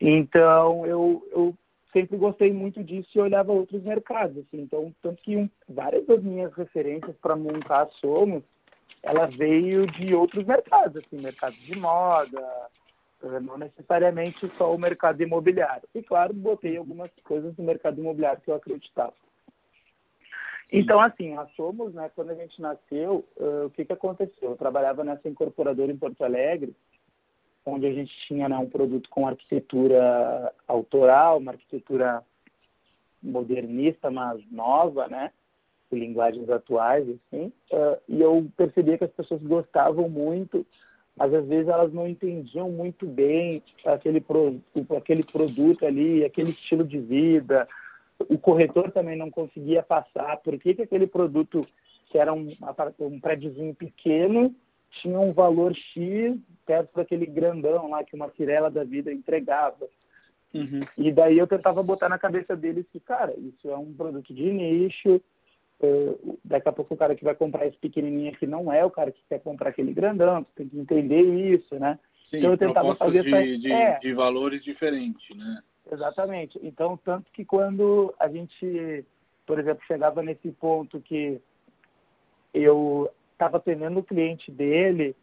[0.00, 1.56] Então eu, eu
[1.94, 4.60] sempre gostei muito disso e olhava outros mercados, assim.
[4.60, 8.42] Então, tanto que um, várias das minhas referências para montar a Somos,
[9.02, 12.68] ela veio de outros mercados, assim, mercado de moda,
[13.22, 15.88] eh, não necessariamente só o mercado imobiliário.
[15.94, 19.14] E claro, botei algumas coisas no mercado imobiliário que eu acreditava.
[20.78, 24.50] Então, assim, nós somos, né, quando a gente nasceu, uh, o que, que aconteceu?
[24.50, 26.74] Eu trabalhava nessa incorporadora em Porto Alegre,
[27.64, 32.24] onde a gente tinha né, um produto com arquitetura autoral, uma arquitetura
[33.22, 35.30] modernista, mas nova, né?
[35.88, 37.52] Com linguagens atuais, assim.
[37.70, 40.66] Uh, e eu percebia que as pessoas gostavam muito,
[41.16, 44.60] mas às vezes elas não entendiam muito bem aquele, pro,
[44.96, 47.68] aquele produto ali, aquele estilo de vida,
[48.28, 51.66] o corretor também não conseguia passar por que, que aquele produto,
[52.06, 52.48] que era um,
[53.00, 54.54] um prédiozinho pequeno,
[54.90, 59.88] tinha um valor X perto daquele grandão lá que uma Cirela da vida entregava.
[60.54, 60.80] Uhum.
[60.96, 64.52] E daí eu tentava botar na cabeça deles que, cara, isso é um produto de
[64.52, 65.20] nicho,
[65.80, 68.90] uh, daqui a pouco o cara que vai comprar esse pequenininho aqui não é o
[68.90, 71.98] cara que quer comprar aquele grandão, tem que entender isso, né?
[72.30, 73.58] Sim, então eu tentava fazer de, essa...
[73.58, 73.98] de, é.
[73.98, 75.60] de valores diferentes, né?
[75.90, 76.58] Exatamente.
[76.62, 79.04] Então, tanto que quando a gente,
[79.46, 81.40] por exemplo, chegava nesse ponto que
[82.52, 85.14] eu estava atendendo o cliente dele,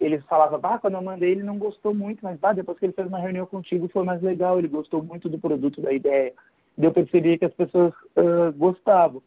[0.00, 2.92] ele falava, bah, quando eu mandei ele não gostou muito, mas bah, depois que ele
[2.92, 6.32] fez uma reunião contigo foi mais legal, ele gostou muito do produto, da ideia.
[6.76, 9.22] E eu percebi que as pessoas uh, gostavam.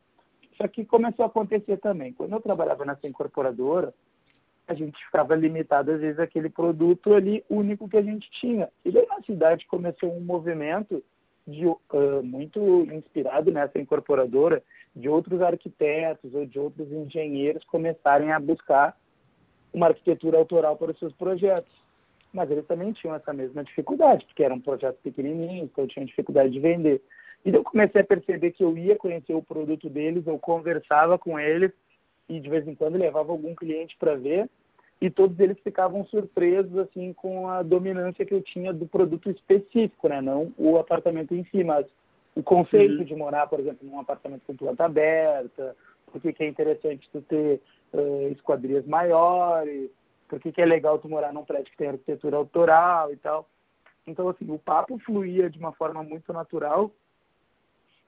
[0.57, 2.13] Só que começou a acontecer também.
[2.13, 3.93] Quando eu trabalhava nessa incorporadora,
[4.67, 8.69] a gente ficava limitado, às vezes, àquele produto ali único que a gente tinha.
[8.83, 11.03] E daí na cidade começou um movimento
[11.45, 11.77] de, uh,
[12.23, 12.59] muito
[12.91, 14.63] inspirado nessa incorporadora,
[14.95, 18.97] de outros arquitetos ou de outros engenheiros começarem a buscar
[19.73, 21.73] uma arquitetura autoral para os seus projetos.
[22.31, 26.59] Mas eles também tinham essa mesma dificuldade, porque eram projetos pequenininhos, então tinham dificuldade de
[26.59, 27.01] vender.
[27.45, 31.37] E eu comecei a perceber que eu ia conhecer o produto deles, eu conversava com
[31.37, 31.71] eles
[32.27, 34.49] e de vez em quando levava algum cliente para ver
[35.01, 40.07] e todos eles ficavam surpresos assim com a dominância que eu tinha do produto específico,
[40.07, 40.21] né?
[40.21, 41.85] Não o apartamento em si, mas
[42.35, 43.03] o conceito uhum.
[43.03, 47.61] de morar, por exemplo, num apartamento com planta aberta, por que é interessante tu ter
[47.91, 49.89] uh, esquadrias maiores,
[50.27, 53.47] por que é legal tu morar num prédio que tem arquitetura autoral e tal.
[54.07, 56.91] Então, assim, o papo fluía de uma forma muito natural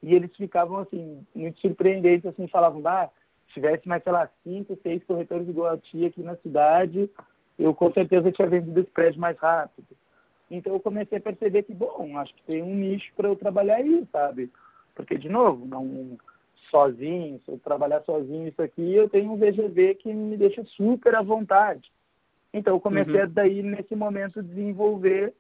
[0.02, 3.10] e eles ficavam, assim, muito surpreendentes, assim, falavam, ah,
[3.48, 7.10] tivesse mais, sei lá, cinco, seis corretores igual a ti aqui na cidade,
[7.58, 9.88] eu com certeza tinha vendido esse prédio mais rápido.
[10.50, 13.76] Então eu comecei a perceber que, bom, acho que tem um nicho para eu trabalhar
[13.76, 14.52] aí, sabe?
[14.94, 16.18] Porque, de novo, não
[16.70, 21.16] sozinho, se eu trabalhar sozinho isso aqui, eu tenho um VGV que me deixa super
[21.16, 21.92] à vontade.
[22.54, 23.24] Então eu comecei uhum.
[23.24, 25.34] a daí, nesse momento, desenvolver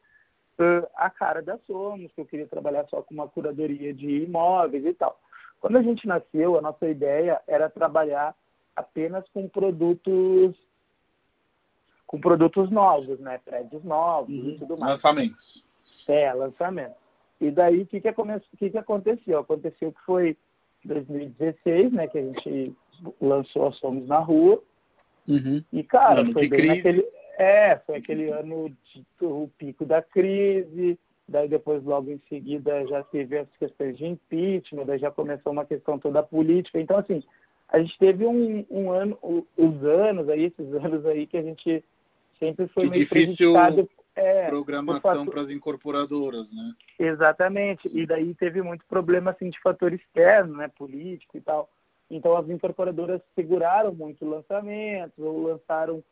[0.59, 4.85] uh, a cara da Somos, que eu queria trabalhar só com uma curadoria de imóveis
[4.85, 5.19] e tal.
[5.59, 8.35] Quando a gente nasceu, a nossa ideia era trabalhar
[8.75, 10.55] apenas com produtos
[12.05, 13.39] com produtos novos, né?
[13.43, 14.49] Prédios novos uhum.
[14.49, 14.93] e tudo mais.
[14.93, 15.63] Lançamentos.
[16.07, 16.95] É, lançamento.
[17.41, 18.13] E daí o que, que,
[18.57, 19.39] que, que aconteceu?
[19.39, 20.37] Aconteceu que foi
[20.85, 22.75] 2016, né, que a gente
[23.19, 24.61] lançou a Somos na Rua.
[25.27, 25.63] Uhum.
[25.73, 26.75] E, cara, ano foi bem crise.
[26.75, 27.07] naquele.
[27.37, 33.03] É, foi aquele ano de, o pico da crise, daí depois logo em seguida já
[33.03, 36.79] teve as questões de impeachment, daí já começou uma questão toda política.
[36.79, 37.23] Então, assim,
[37.67, 41.83] a gente teve um, um ano, os anos aí, esses anos aí que a gente
[42.39, 43.53] sempre foi que meio difícil
[44.15, 46.73] é, programação para as incorporadoras, né?
[46.97, 47.89] Exatamente.
[47.93, 51.69] E daí teve muito problema assim de fator externo, né, político e tal.
[52.09, 56.03] Então as incorporadoras seguraram muito lançamentos ou lançaram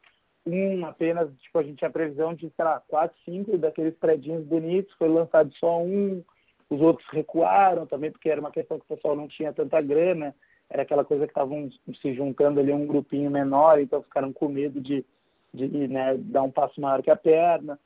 [0.45, 4.93] um apenas, tipo, a gente tinha previsão de, sei lá, quatro, cinco daqueles predinhos bonitos,
[4.95, 6.23] foi lançado só um,
[6.69, 10.35] os outros recuaram também, porque era uma questão que o pessoal não tinha tanta grana,
[10.69, 11.69] era aquela coisa que estavam
[12.01, 15.05] se juntando ali um grupinho menor, então ficaram com medo de,
[15.53, 17.79] de né, dar um passo maior que a perna.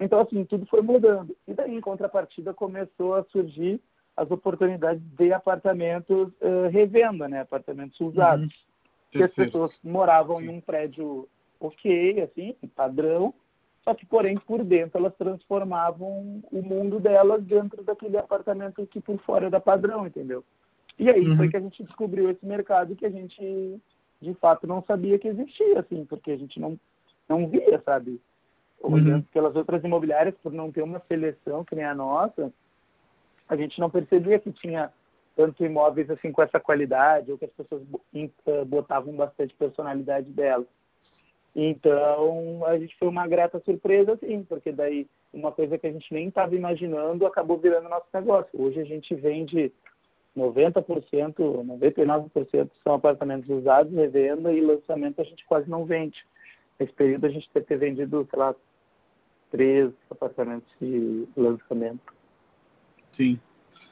[0.00, 1.36] Então, assim, tudo foi mudando.
[1.46, 3.80] E daí, em contrapartida, começou a surgir
[4.16, 7.40] as oportunidades de apartamentos uh, revenda, né?
[7.40, 8.46] Apartamentos usados.
[8.46, 8.50] Uhum.
[9.10, 11.28] Que as pessoas moravam em um prédio
[11.66, 13.32] ok, assim, padrão,
[13.84, 19.18] só que, porém, por dentro elas transformavam o mundo delas dentro daquele apartamento que por
[19.18, 20.44] fora da padrão, entendeu?
[20.98, 21.36] E aí uhum.
[21.36, 23.80] foi que a gente descobriu esse mercado que a gente,
[24.20, 26.78] de fato, não sabia que existia, assim, porque a gente não,
[27.28, 28.20] não via, sabe?
[28.80, 29.22] Olhando uhum.
[29.32, 32.52] pelas outras imobiliárias, por não ter uma seleção que nem a nossa,
[33.48, 34.92] a gente não percebia que tinha
[35.34, 37.82] tanto imóveis assim com essa qualidade, ou que as pessoas
[38.14, 40.66] eh, botavam bastante personalidade delas.
[41.54, 46.12] Então, a gente foi uma grata surpresa, sim, porque daí uma coisa que a gente
[46.12, 48.50] nem estava imaginando acabou virando nosso negócio.
[48.54, 49.72] Hoje a gente vende
[50.36, 56.24] 90%, 99% são apartamentos usados, revenda e lançamento a gente quase não vende.
[56.78, 58.54] Nesse período a gente deve ter vendido, sei lá,
[59.50, 62.14] três apartamentos de lançamento.
[63.14, 63.38] Sim.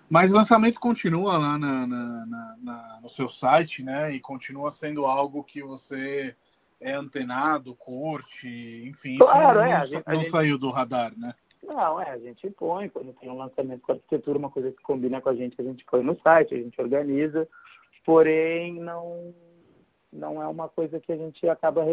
[0.08, 4.12] Mas o lançamento continua lá na, na, na, no seu site, né?
[4.12, 6.34] E continua sendo algo que você
[6.80, 8.48] é antenado, curte,
[8.86, 9.18] enfim.
[9.18, 9.72] Claro, não, é.
[9.74, 10.30] A gente, não gente...
[10.30, 11.34] saiu do radar, né?
[11.62, 15.20] Não, é, a gente põe, quando tem um lançamento com arquitetura, uma coisa que combina
[15.20, 17.46] com a gente, a gente põe no site, a gente organiza,
[18.04, 19.34] porém não,
[20.10, 21.84] não é uma coisa que a gente acaba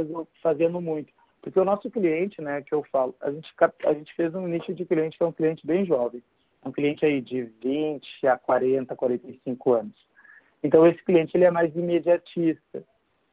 [0.42, 1.14] fazendo muito.
[1.42, 3.54] Porque o nosso cliente, né, que eu falo, a gente,
[3.86, 6.24] a gente fez um nicho de cliente que é um cliente bem jovem.
[6.66, 10.08] Um cliente aí de 20 a 40, 45 anos.
[10.64, 12.84] Então esse cliente ele é mais imediatista.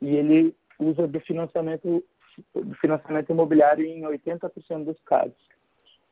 [0.01, 2.05] E ele usa do financiamento,
[2.55, 5.55] do financiamento imobiliário em 80% dos casos.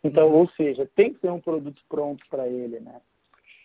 [0.04, 0.38] Então, uhum.
[0.38, 3.00] ou seja, tem que ser um produto pronto para ele, né?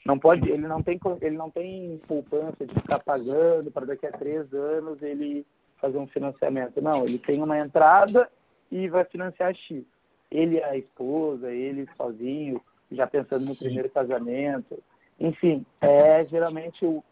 [0.06, 4.12] Não pode, ele não tem, ele não tem poupança de ficar pagando para daqui a
[4.12, 5.46] três anos ele
[5.82, 6.82] fazer um financiamento.
[6.82, 8.30] Não, ele tem uma entrada
[8.72, 9.84] e vai financiar X.
[10.32, 14.82] Ele a esposa, ele sozinho, já pensando no primeiro casamento.
[15.20, 17.04] Enfim, é geralmente o,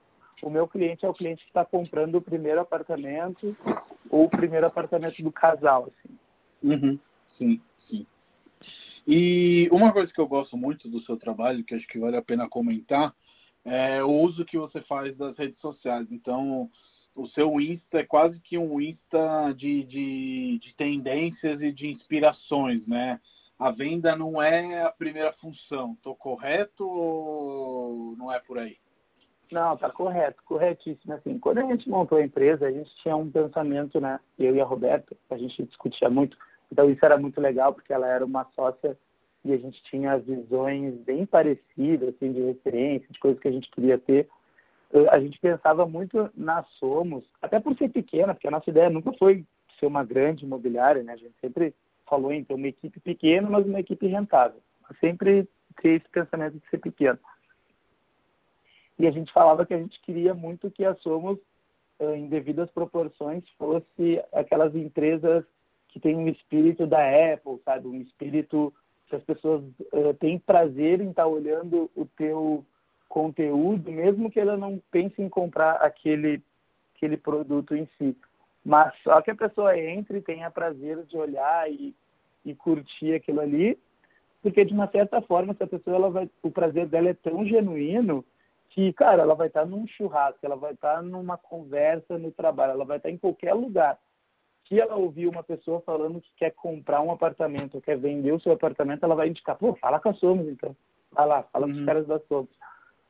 [0.43, 3.55] o meu cliente é o cliente que está comprando o primeiro apartamento
[4.09, 5.87] ou o primeiro apartamento do casal.
[5.87, 6.17] Assim.
[6.63, 6.99] Uhum.
[7.37, 8.07] Sim, sim.
[9.07, 12.21] E uma coisa que eu gosto muito do seu trabalho, que acho que vale a
[12.21, 13.15] pena comentar,
[13.63, 16.07] é o uso que você faz das redes sociais.
[16.11, 16.69] Então,
[17.15, 22.85] o seu Insta é quase que um Insta de, de, de tendências e de inspirações,
[22.87, 23.19] né?
[23.57, 25.93] A venda não é a primeira função.
[25.93, 28.77] Estou correto ou não é por aí?
[29.55, 31.13] Não, tá correto, corretíssimo.
[31.13, 34.19] Assim, quando a gente montou a empresa, a gente tinha um pensamento, né?
[34.37, 36.37] Eu e a Roberta, a gente discutia muito.
[36.69, 38.97] Então isso era muito legal, porque ela era uma sócia
[39.45, 43.71] e a gente tinha visões bem parecidas, assim, de referência, de coisas que a gente
[43.71, 44.27] queria ter
[45.09, 49.11] a gente pensava muito na Somos, até por ser pequena, porque a nossa ideia nunca
[49.13, 49.45] foi
[49.79, 51.13] ser uma grande imobiliária, né?
[51.13, 51.73] A gente sempre
[52.07, 54.61] falou em ter uma equipe pequena, mas uma equipe rentável.
[55.01, 55.49] Sempre
[55.81, 57.19] ter esse pensamento de ser pequeno.
[58.97, 61.37] E a gente falava que a gente queria muito que a Somos,
[61.99, 65.43] em devidas proporções, fosse aquelas empresas
[65.87, 66.99] que têm um espírito da
[67.33, 67.87] Apple, sabe?
[67.87, 68.73] Um espírito
[69.07, 69.61] que as pessoas
[69.93, 72.65] uh, têm prazer em estar olhando o teu
[73.07, 76.43] conteúdo, mesmo que ela não pense em comprar aquele,
[76.95, 78.15] aquele produto em si.
[78.63, 81.95] Mas só que a pessoa entre e tenha prazer de olhar e,
[82.43, 83.79] e curtir aquilo ali,
[84.41, 88.25] porque de uma certa forma essa pessoa ela vai, o prazer dela é tão genuíno
[88.75, 92.83] que, cara, ela vai estar num churrasco, ela vai estar numa conversa no trabalho, ela
[92.83, 93.97] vai estar em qualquer lugar.
[94.67, 98.51] Se ela ouvir uma pessoa falando que quer comprar um apartamento, quer vender o seu
[98.51, 100.75] apartamento, ela vai indicar, pô, fala com a Somos então.
[101.09, 101.71] Vai lá, fala uhum.
[101.71, 101.85] com os uhum.
[101.85, 102.49] caras da Somos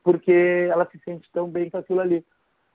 [0.06, 2.24] porque ela se sente tão bem com aquilo ali.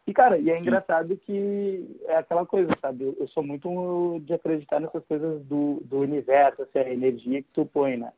[0.06, 3.06] E, cara, e é engraçado que é aquela coisa, sabe?
[3.06, 7.48] Eu, eu sou muito de acreditar nessas coisas do, do universo, assim, a energia que
[7.54, 8.12] tu põe, né?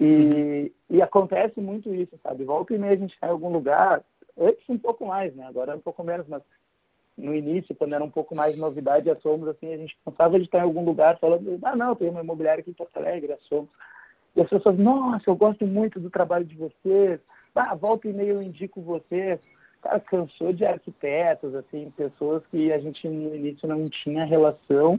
[0.00, 2.44] E, e acontece muito isso, sabe?
[2.44, 4.02] Volta e meia a gente está em algum lugar,
[4.38, 5.46] antes um pouco mais, né?
[5.46, 6.42] Agora é um pouco menos, mas
[7.16, 10.46] no início, quando era um pouco mais novidade, a Somos, assim, a gente cansava de
[10.46, 13.38] estar em algum lugar falando, ah, não, tem uma imobiliária aqui em Porto Alegre, a
[13.38, 13.70] Somos.
[14.34, 17.20] E as pessoas, nossa, eu gosto muito do trabalho de vocês,
[17.54, 19.38] ah, volta e meia eu indico você.
[19.82, 24.98] Cara, cansou de arquitetos, assim, pessoas que a gente no início não tinha relação,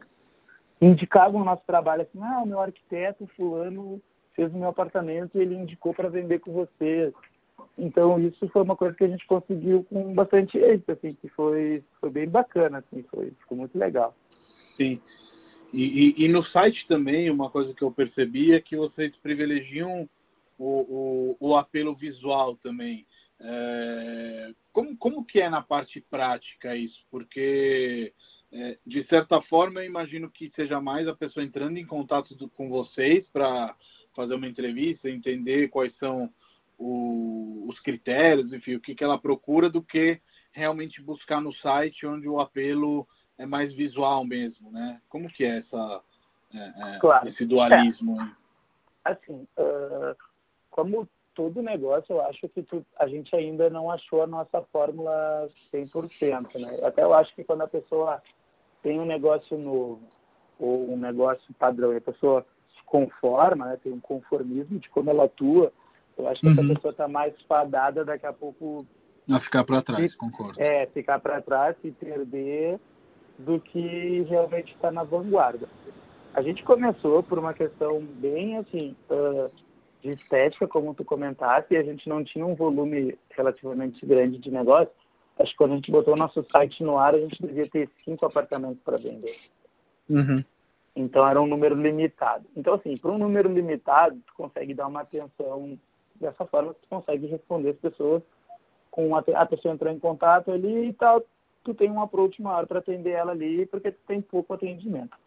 [0.82, 4.02] indicavam o nosso trabalho assim, ah, o meu arquiteto fulano
[4.36, 7.14] fez o meu apartamento e ele indicou para vender com você.
[7.78, 11.84] Então isso foi uma coisa que a gente conseguiu com bastante êxito, assim, que foi,
[12.00, 14.16] foi bem bacana, assim, foi, ficou muito legal.
[14.78, 15.00] Sim.
[15.72, 20.08] E, e, e no site também, uma coisa que eu percebi é que vocês privilegiam
[20.58, 23.08] o, o, o apelo visual também.
[23.40, 27.04] É, como, como que é na parte prática isso?
[27.10, 28.14] Porque,
[28.52, 32.48] é, de certa forma, eu imagino que seja mais a pessoa entrando em contato do,
[32.48, 33.76] com vocês para
[34.16, 36.30] fazer uma entrevista, entender quais são
[36.78, 42.06] o, os critérios, enfim, o que, que ela procura, do que realmente buscar no site
[42.06, 43.08] onde o apelo
[43.38, 45.02] é mais visual mesmo, né?
[45.10, 46.02] Como que é essa,
[46.54, 47.28] é, é claro.
[47.28, 48.18] esse dualismo?
[49.04, 50.16] Assim, uh,
[50.70, 55.50] como todo negócio, eu acho que tu, a gente ainda não achou a nossa fórmula
[55.74, 56.60] 100%.
[56.60, 56.80] Né?
[56.84, 58.22] Até eu acho que quando a pessoa
[58.82, 60.02] tem um negócio novo
[60.60, 62.46] ou um negócio padrão e a pessoa
[62.86, 65.72] conforma, né, tem um conformismo de como ela atua,
[66.18, 66.54] eu acho que uhum.
[66.54, 68.86] essa pessoa está mais fadada daqui a pouco.
[69.30, 70.62] A ficar para trás, se, concordo.
[70.62, 72.80] É, ficar para trás, se perder
[73.38, 75.68] do que realmente está na vanguarda.
[76.34, 79.50] A gente começou por uma questão bem assim, uh,
[80.02, 84.52] de estética, como tu comentaste, e a gente não tinha um volume relativamente grande de
[84.52, 84.92] negócio.
[85.40, 87.90] Acho que quando a gente botou o nosso site no ar, a gente devia ter
[88.04, 89.36] cinco apartamentos para vender.
[90.10, 90.44] Uhum.
[90.96, 92.46] Então era um número limitado.
[92.56, 95.78] Então, assim, para um número limitado, tu consegue dar uma atenção
[96.16, 98.22] dessa forma, tu consegue responder as pessoas
[98.92, 101.24] com a, a pessoa entrou em contato ali e tal,
[101.64, 105.18] tu tem um approach maior para atender ela ali, porque tu tem pouco atendimento.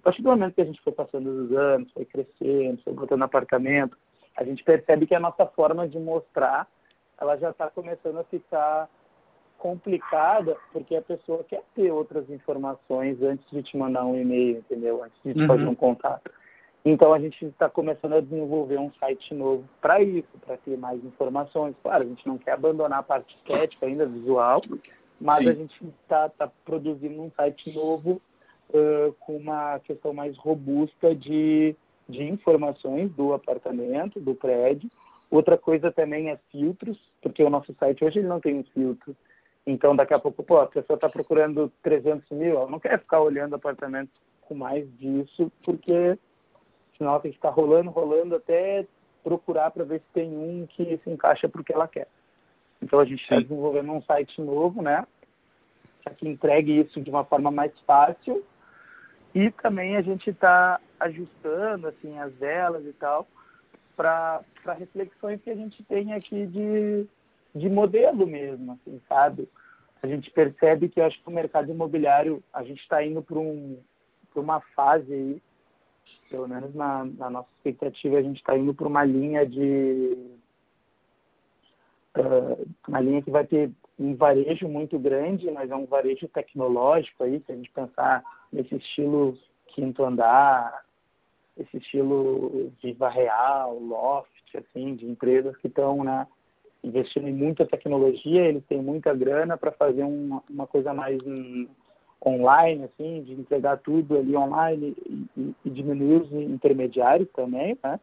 [0.00, 3.22] A partir do momento que a gente foi passando os anos, foi crescendo, foi botando
[3.22, 3.96] apartamento,
[4.36, 6.66] a gente percebe que a nossa forma de mostrar,
[7.20, 8.88] ela já está começando a ficar
[9.62, 15.04] complicada, porque a pessoa quer ter outras informações antes de te mandar um e-mail, entendeu?
[15.04, 15.46] Antes de te uhum.
[15.46, 16.32] fazer um contato.
[16.84, 21.02] Então a gente está começando a desenvolver um site novo para isso, para ter mais
[21.04, 21.76] informações.
[21.80, 24.60] Claro, a gente não quer abandonar a parte estética ainda, visual,
[25.20, 25.50] mas Sim.
[25.50, 28.20] a gente está tá produzindo um site novo
[28.70, 31.76] uh, com uma questão mais robusta de
[32.08, 34.90] de informações do apartamento, do prédio.
[35.30, 39.16] Outra coisa também é filtros, porque o nosso site hoje ele não tem um filtro.
[39.66, 43.20] Então, daqui a pouco, pô, a pessoa está procurando 300 mil, ela não quer ficar
[43.20, 46.18] olhando apartamentos com mais disso, porque
[46.96, 48.86] senão ela tem que ficar rolando, rolando até
[49.22, 52.08] procurar para ver se tem um que se encaixa para o que ela quer.
[52.82, 55.06] Então, a gente está desenvolvendo um site novo, né?
[56.16, 58.44] Que entregue isso de uma forma mais fácil
[59.32, 63.26] e também a gente está ajustando assim, as velas e tal
[63.96, 64.42] para
[64.78, 67.06] reflexões que a gente tem aqui de,
[67.54, 69.48] de modelo mesmo, assim, sabe?
[70.02, 73.78] a gente percebe que acho que o mercado imobiliário, a gente está indo para um,
[74.34, 75.42] uma fase aí,
[76.28, 80.18] pelo menos na, na nossa expectativa, a gente está indo para uma linha de.
[82.18, 87.22] Uh, uma linha que vai ter um varejo muito grande, mas é um varejo tecnológico
[87.22, 89.38] aí, se a gente pensar nesse estilo
[89.68, 90.84] quinto andar,
[91.56, 96.26] esse estilo Viva Real, Loft, assim, de empresas que estão né,
[96.82, 101.66] investindo em muita tecnologia, eles têm muita grana para fazer uma, uma, coisa mais um,
[102.24, 108.00] online, assim, de entregar tudo ali online e, e, e, diminuir os intermediários também, né?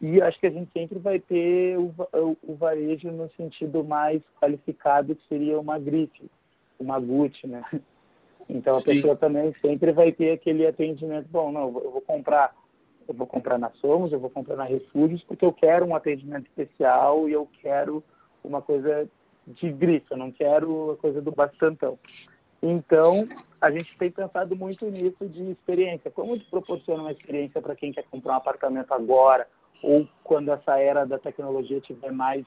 [0.00, 4.22] E acho que a gente sempre vai ter o, o, o varejo no sentido mais
[4.40, 6.30] qualificado, que seria uma grife,
[6.78, 7.64] uma Gucci, né?
[8.48, 8.86] Então a Sim.
[8.86, 12.54] pessoa também sempre vai ter aquele atendimento, bom, não, eu vou comprar,
[13.08, 16.46] eu vou comprar na Somos, eu vou comprar na Refúgios, porque eu quero um atendimento
[16.46, 18.04] especial e eu quero
[18.44, 19.08] uma coisa
[19.46, 21.98] de grife, eu não quero a coisa do bastantão.
[22.62, 23.26] Então,
[23.60, 26.10] a gente tem pensado muito nisso de experiência.
[26.10, 29.48] Como proporciona uma experiência para quem quer comprar um apartamento agora,
[29.82, 32.44] ou quando essa era da tecnologia estiver mais,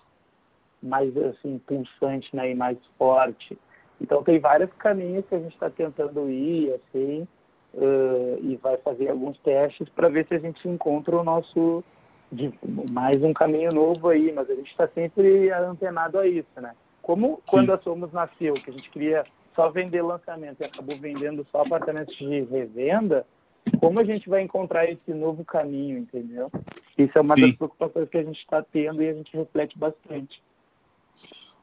[0.82, 3.58] mais assim, pulsante né, e mais forte.
[4.00, 7.28] Então tem vários caminhos que a gente está tentando ir, assim,
[7.74, 11.84] uh, e vai fazer alguns testes para ver se a gente encontra o nosso
[12.32, 12.54] de,
[12.90, 16.74] mais um caminho novo aí, mas a gente está sempre antenado a isso, né?
[17.02, 21.46] Como quando a Somos nasceu, que a gente queria só vender lançamento e acabou vendendo
[21.52, 23.26] só apartamentos de revenda,
[23.80, 26.50] como a gente vai encontrar esse novo caminho, entendeu?
[26.98, 27.42] Isso é uma Sim.
[27.42, 30.42] das preocupações que a gente está tendo e a gente reflete bastante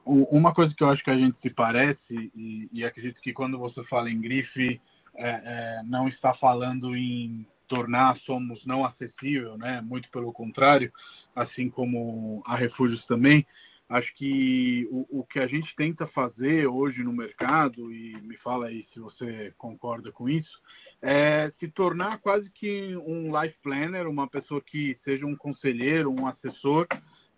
[0.09, 1.99] uma coisa que eu acho que a gente se parece,
[2.35, 4.81] e, e acredito que quando você fala em grife,
[5.19, 9.81] é, é, não está falando em tornar Somos não acessível, né?
[9.83, 10.91] muito pelo contrário,
[11.37, 13.47] assim como a Refúgios também.
[13.89, 18.67] Acho que o, o, que a gente tenta fazer hoje no mercado, e me fala
[18.67, 20.61] aí se você concorda com isso,
[21.01, 26.27] é se tornar quase que um life planner, uma pessoa que seja um conselheiro, um
[26.27, 26.87] assessor,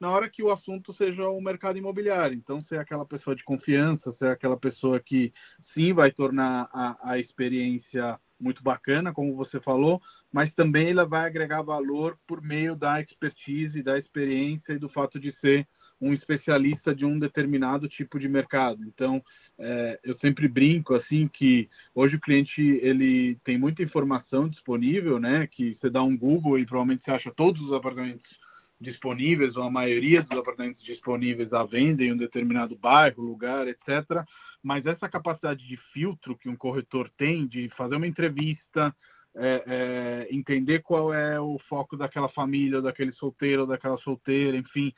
[0.00, 2.34] na hora que o assunto seja o mercado imobiliário.
[2.34, 5.32] Então, ser aquela pessoa de confiança, ser aquela pessoa que
[5.74, 10.00] sim vai tornar a, a experiência muito bacana, como você falou,
[10.32, 15.20] mas também ela vai agregar valor por meio da expertise, da experiência e do fato
[15.20, 15.68] de ser
[16.00, 18.82] um especialista de um determinado tipo de mercado.
[18.84, 19.22] Então,
[19.58, 25.46] é, eu sempre brinco assim que hoje o cliente ele tem muita informação disponível, né?
[25.46, 28.39] Que você dá um Google e provavelmente você acha todos os apartamentos
[28.80, 34.24] disponíveis, ou a maioria dos apartamentos disponíveis à venda em um determinado bairro, lugar, etc.
[34.62, 38.94] Mas essa capacidade de filtro que um corretor tem, de fazer uma entrevista,
[39.36, 44.92] é, é, entender qual é o foco daquela família, daquele solteiro, daquela solteira, enfim,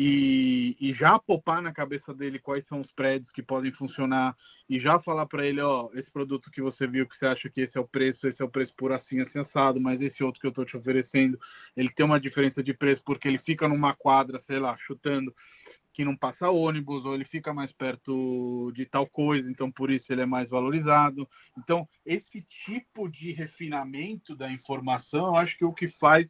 [0.00, 4.36] e, e, já popar na cabeça dele quais são os prédios que podem funcionar
[4.70, 7.62] e já falar para ele, ó, esse produto que você viu que você acha que
[7.62, 10.46] esse é o preço, esse é o preço por assim, assado, mas esse outro que
[10.46, 11.36] eu estou te oferecendo,
[11.76, 15.34] ele tem uma diferença de preço porque ele fica numa quadra, sei lá, chutando,
[15.92, 20.12] que não passa ônibus, ou ele fica mais perto de tal coisa, então por isso
[20.12, 21.28] ele é mais valorizado.
[21.58, 26.28] Então, esse tipo de refinamento da informação, eu acho que é o que faz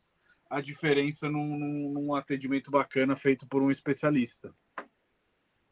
[0.49, 4.53] a diferença num, num atendimento bacana feito por um especialista.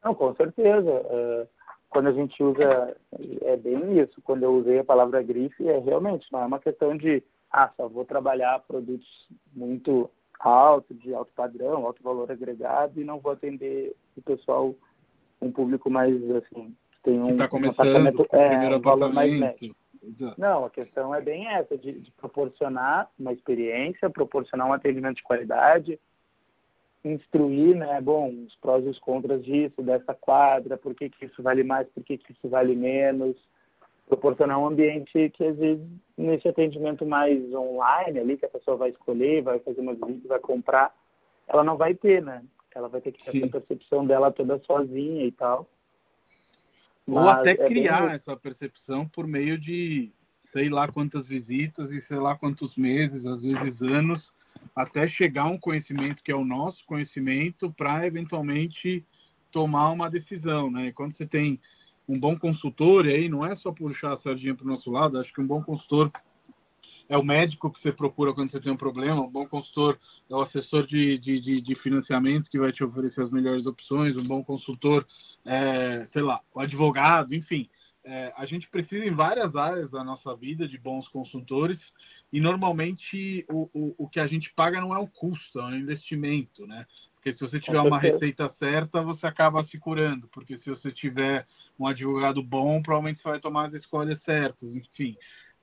[0.04, 0.90] Não, com certeza.
[0.90, 1.48] É,
[1.88, 2.96] quando a gente usa,
[3.42, 4.20] é bem isso.
[4.22, 7.88] Quando eu usei a palavra grife, é realmente, não é uma questão de, ah, só
[7.88, 13.96] vou trabalhar produtos muito altos, de alto padrão, alto valor agregado, e não vou atender
[14.16, 14.74] o pessoal,
[15.40, 19.74] um público mais, assim, tem um, tá um apartamento, é, um valor mais médio.
[20.38, 25.22] Não, a questão é bem essa, de, de, proporcionar uma experiência, proporcionar um atendimento de
[25.22, 25.98] qualidade,
[27.04, 31.42] instruir, né, bom, os prós e os contras disso, dessa quadra, por que, que isso
[31.42, 33.36] vale mais, por que, que isso vale menos,
[34.08, 35.84] proporcionar um ambiente que às vezes
[36.16, 40.38] nesse atendimento mais online ali, que a pessoa vai escolher, vai fazer uma visita, vai
[40.38, 40.94] comprar,
[41.46, 42.42] ela não vai ter, né?
[42.74, 43.38] Ela vai ter que ter Sim.
[43.38, 45.66] essa percepção dela toda sozinha e tal.
[47.06, 48.16] Mas Ou até é criar bem...
[48.16, 50.10] essa percepção por meio de
[50.52, 54.32] sei lá quantas visitas e sei lá quantos meses, às vezes anos,
[54.74, 59.04] até chegar a um conhecimento que é o nosso conhecimento para eventualmente
[59.52, 60.92] tomar uma decisão, né?
[60.92, 61.60] quando você tem
[62.08, 65.18] um bom consultor, e aí não é só puxar a sardinha para o nosso lado,
[65.18, 66.10] acho que um bom consultor
[67.08, 69.98] é o médico que você procura quando você tem um problema, um bom consultor
[70.28, 74.24] é o assessor de, de, de, financiamento que vai te oferecer as melhores opções, um
[74.24, 75.06] bom consultor,
[75.44, 77.68] é, sei lá, o advogado, enfim.
[78.04, 81.78] É, a gente precisa em várias áreas da nossa vida de bons consultores
[82.32, 85.74] e normalmente o, o, o que a gente paga não é o custo, é o
[85.74, 86.86] investimento, né?
[87.26, 90.28] Porque se você tiver uma receita certa, você acaba se curando.
[90.28, 91.44] Porque se você tiver
[91.76, 94.68] um advogado bom, provavelmente você vai tomar as escolhas certas.
[94.72, 95.16] Enfim,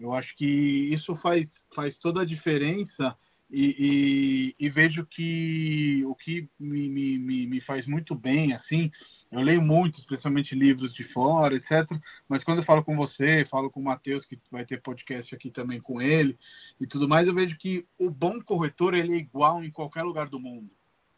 [0.03, 3.17] eu acho que isso faz, faz toda a diferença
[3.49, 8.91] e, e, e vejo que o que me, me, me faz muito bem, assim,
[9.31, 11.89] eu leio muito, especialmente livros de fora, etc.
[12.27, 15.49] Mas quando eu falo com você, falo com o Matheus, que vai ter podcast aqui
[15.49, 16.37] também com ele,
[16.81, 20.27] e tudo mais, eu vejo que o bom corretor ele é igual em qualquer lugar
[20.27, 20.69] do mundo.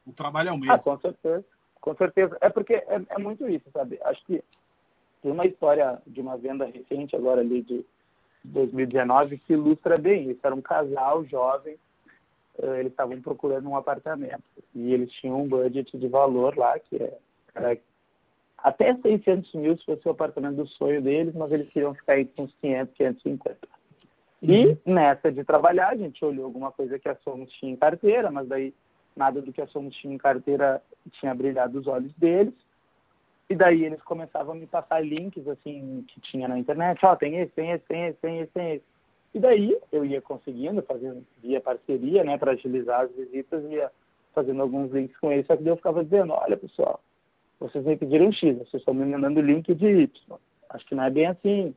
[0.06, 0.74] O trabalho é o mesmo.
[0.74, 1.44] Ah, com certeza.
[1.82, 2.38] Com certeza.
[2.40, 4.00] É porque é, é muito isso, sabe?
[4.04, 4.44] Acho que
[5.24, 7.84] tem uma história de uma venda recente agora ali de
[8.52, 10.40] 2019 que ilustra bem isso.
[10.44, 11.78] Era um casal jovem,
[12.60, 14.44] eh, eles estavam procurando um apartamento
[14.74, 17.18] e eles tinham um budget de valor lá que é,
[17.54, 17.78] era
[18.58, 22.26] até 600 mil se fosse o apartamento do sonho deles, mas eles queriam ficar aí
[22.26, 23.58] com uns 500, 550.
[24.42, 24.78] E uhum.
[24.86, 28.48] nessa de trabalhar, a gente olhou alguma coisa que a Somos tinha em carteira, mas
[28.48, 28.74] daí
[29.16, 30.82] nada do que a Somos tinha em carteira
[31.12, 32.54] tinha brilhado os olhos deles.
[33.50, 37.16] E daí eles começavam a me passar links assim que tinha na internet, ó, oh,
[37.16, 38.84] tem esse, tem esse, tem esse, tem esse, tem esse.
[39.34, 43.92] E daí eu ia conseguindo, fazendo via parceria, né, para agilizar as visitas, ia
[44.34, 47.00] fazendo alguns links com eles, só que daí eu ficava dizendo, olha pessoal,
[47.60, 50.40] vocês me pediram X, vocês estão me mandando link de Y.
[50.70, 51.74] Acho que não é bem assim.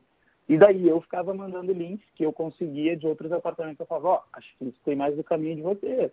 [0.47, 3.79] E daí eu ficava mandando links que eu conseguia de outros apartamentos.
[3.79, 6.11] Eu falava, ó, oh, acho que isso tem mais do caminho de vocês.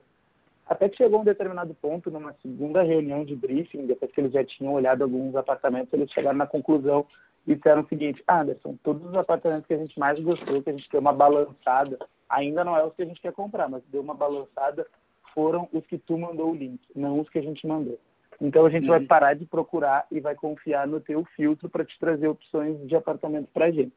[0.66, 4.44] Até que chegou um determinado ponto, numa segunda reunião de briefing, depois que eles já
[4.44, 7.06] tinham olhado alguns apartamentos, eles chegaram na conclusão
[7.46, 10.72] e disseram o seguinte, Anderson, todos os apartamentos que a gente mais gostou, que a
[10.72, 11.96] gente deu uma balançada,
[12.28, 14.84] ainda não é os que a gente quer comprar, mas deu uma balançada,
[15.32, 18.00] foram os que tu mandou o link, não os que a gente mandou.
[18.40, 18.90] Então a gente uhum.
[18.90, 22.96] vai parar de procurar e vai confiar no teu filtro para te trazer opções de
[22.96, 23.94] apartamento para a gente.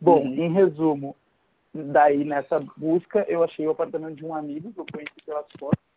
[0.00, 0.34] Bom, uhum.
[0.34, 1.14] em resumo,
[1.74, 5.89] daí nessa busca eu achei o apartamento de um amigo que eu conheci pelas fotos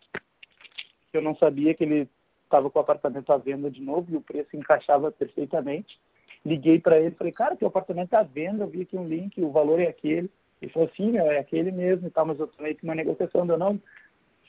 [1.17, 2.09] eu não sabia que ele
[2.43, 5.99] estava com o apartamento à venda de novo e o preço encaixava perfeitamente.
[6.45, 9.41] Liguei para ele, falei, cara, teu apartamento está à venda, eu vi aqui um link,
[9.41, 10.29] o valor é aquele.
[10.61, 13.57] Ele falou, sim, meu, é aquele mesmo e tal, mas eu tomei uma negociação, eu
[13.57, 13.81] não,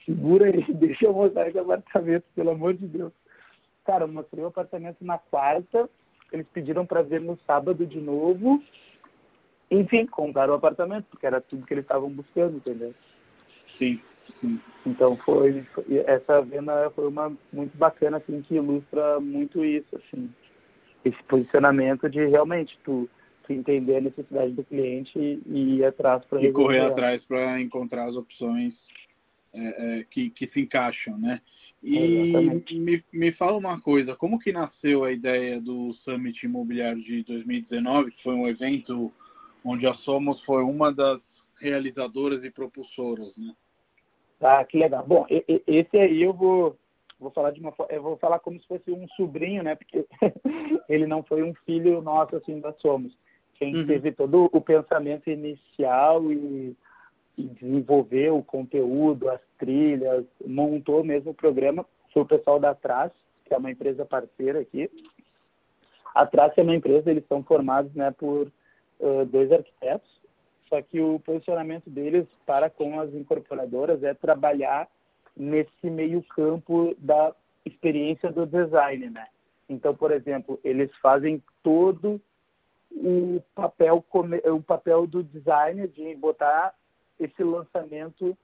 [0.05, 3.13] segura aí, deixa eu mostrar esse apartamento, pelo amor de Deus.
[3.85, 5.89] Cara, eu mostrei o apartamento na quarta,
[6.33, 8.63] eles pediram para ver no sábado de novo,
[9.71, 12.95] enfim, compraram o apartamento, porque era tudo que eles estavam buscando, entendeu?
[13.79, 14.01] Sim.
[14.87, 15.67] Então foi,
[16.07, 20.31] essa venda foi uma muito bacana, assim, que ilustra muito isso, assim,
[21.05, 23.09] esse posicionamento de realmente tu,
[23.43, 27.61] tu entender a necessidade do cliente e, e ir atrás para E correr atrás para
[27.61, 28.75] encontrar as opções
[29.53, 31.41] é, é, que, que se encaixam, né?
[31.83, 32.33] E
[32.79, 38.11] me, me fala uma coisa, como que nasceu a ideia do Summit Imobiliário de 2019,
[38.13, 39.13] que foi um evento
[39.63, 41.21] onde a Somos foi uma das
[41.61, 43.55] realizadoras e propulsoras, né?
[44.39, 45.05] Tá, que legal.
[45.07, 46.77] Bom, esse aí eu vou,
[47.19, 49.75] vou falar de uma eu vou falar como se fosse um sobrinho, né?
[49.75, 50.07] Porque
[50.89, 53.17] ele não foi um filho nosso assim da Somos.
[53.55, 53.87] Quem uhum.
[53.87, 56.77] teve todo o pensamento inicial e,
[57.39, 63.13] e desenvolveu o conteúdo, as trilhas, montou mesmo o programa, foi o pessoal da Traz,
[63.45, 64.91] que é uma empresa parceira aqui.
[66.15, 68.51] A Traz é uma empresa, eles são formados né, por
[69.01, 70.21] uh, dois arquitetos,
[70.69, 74.89] só que o posicionamento deles para com as incorporadoras é trabalhar
[75.37, 77.35] nesse meio campo da
[77.65, 79.27] experiência do design, né?
[79.69, 82.21] Então, por exemplo, eles fazem todo
[82.91, 84.05] o papel,
[84.53, 86.75] o papel do designer de botar
[87.19, 88.37] esse lançamento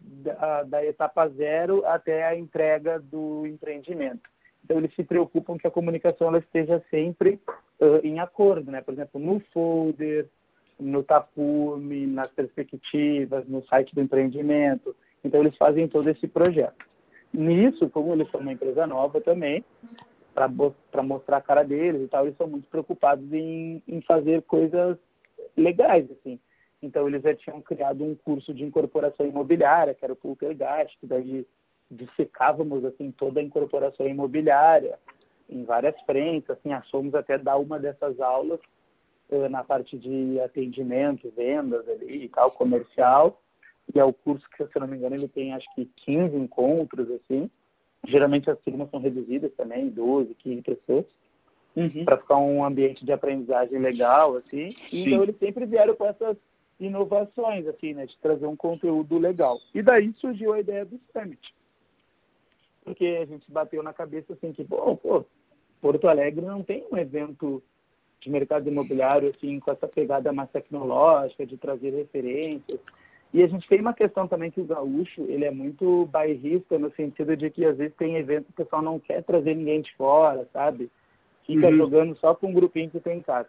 [0.00, 4.28] da, da etapa zero até a entrega do empreendimento.
[4.64, 7.40] Então, eles se preocupam que a comunicação ela esteja sempre
[7.80, 8.80] uh, em acordo, né?
[8.82, 10.28] Por exemplo, no folder,
[10.78, 14.94] no Tapume, nas perspectivas, no site do empreendimento.
[15.24, 16.86] Então, eles fazem todo esse projeto.
[17.32, 19.64] Nisso, como eles são uma empresa nova também,
[20.34, 24.98] para mostrar a cara deles e tal, eles são muito preocupados em, em fazer coisas
[25.56, 26.38] legais, assim.
[26.82, 31.06] Então, eles já tinham criado um curso de incorporação imobiliária, que era o Poltergeist, que
[31.06, 31.46] daí
[31.90, 34.98] dissecávamos, assim, toda a incorporação imobiliária,
[35.48, 38.60] em várias frentes, assim, achamos até dar uma dessas aulas
[39.50, 43.40] na parte de atendimento, vendas ali e tal, comercial.
[43.94, 46.36] E é o curso que, se eu não me engano, ele tem acho que 15
[46.36, 47.50] encontros, assim.
[48.04, 51.04] Geralmente as turmas são reduzidas também, 12, 15 pessoas.
[51.74, 52.04] Uhum.
[52.04, 54.72] Para ficar um ambiente de aprendizagem legal, assim.
[54.90, 55.06] Sim.
[55.06, 56.36] Então eles sempre vieram com essas
[56.80, 58.06] inovações, assim, né?
[58.06, 59.58] De trazer um conteúdo legal.
[59.74, 61.54] E daí surgiu a ideia do Summit.
[62.84, 65.24] Porque a gente bateu na cabeça assim que, pô, pô,
[65.80, 67.62] Porto Alegre não tem um evento
[68.20, 72.80] de mercado imobiliário, assim, com essa pegada mais tecnológica, de trazer referências.
[73.32, 76.90] E a gente tem uma questão também que o gaúcho, ele é muito bairrista no
[76.92, 79.94] sentido de que às vezes tem evento que o pessoal não quer trazer ninguém de
[79.94, 80.90] fora, sabe?
[81.44, 81.76] Fica uhum.
[81.76, 83.48] jogando só com um grupinho que tem em casa.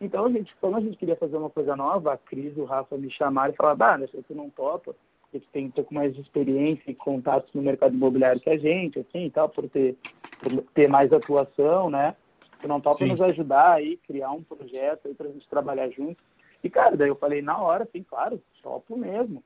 [0.00, 2.64] Então, a gente, quando a gente queria fazer uma coisa nova, a Cris e o
[2.64, 4.94] Rafa me chamaram e falaram, bah, se você não topa,
[5.32, 9.00] eles têm um pouco mais de experiência e contatos no mercado imobiliário que a gente,
[9.00, 9.96] assim, e tal, por ter,
[10.40, 12.14] por ter mais atuação, né?
[12.60, 13.12] Você não topa Sim.
[13.12, 16.22] nos ajudar aí, criar um projeto aí pra gente trabalhar junto.
[16.62, 19.42] E, cara, daí eu falei na hora, assim, claro, topo mesmo.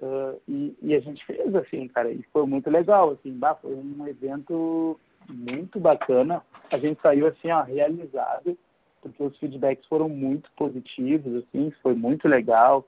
[0.00, 3.74] Uh, e, e, a gente fez, assim, cara, e foi muito legal, assim, bah, foi
[3.74, 4.98] um evento
[5.28, 6.42] muito bacana.
[6.70, 8.58] A gente saiu, assim, ó, realizado,
[9.00, 12.86] porque os feedbacks foram muito positivos, assim, foi muito legal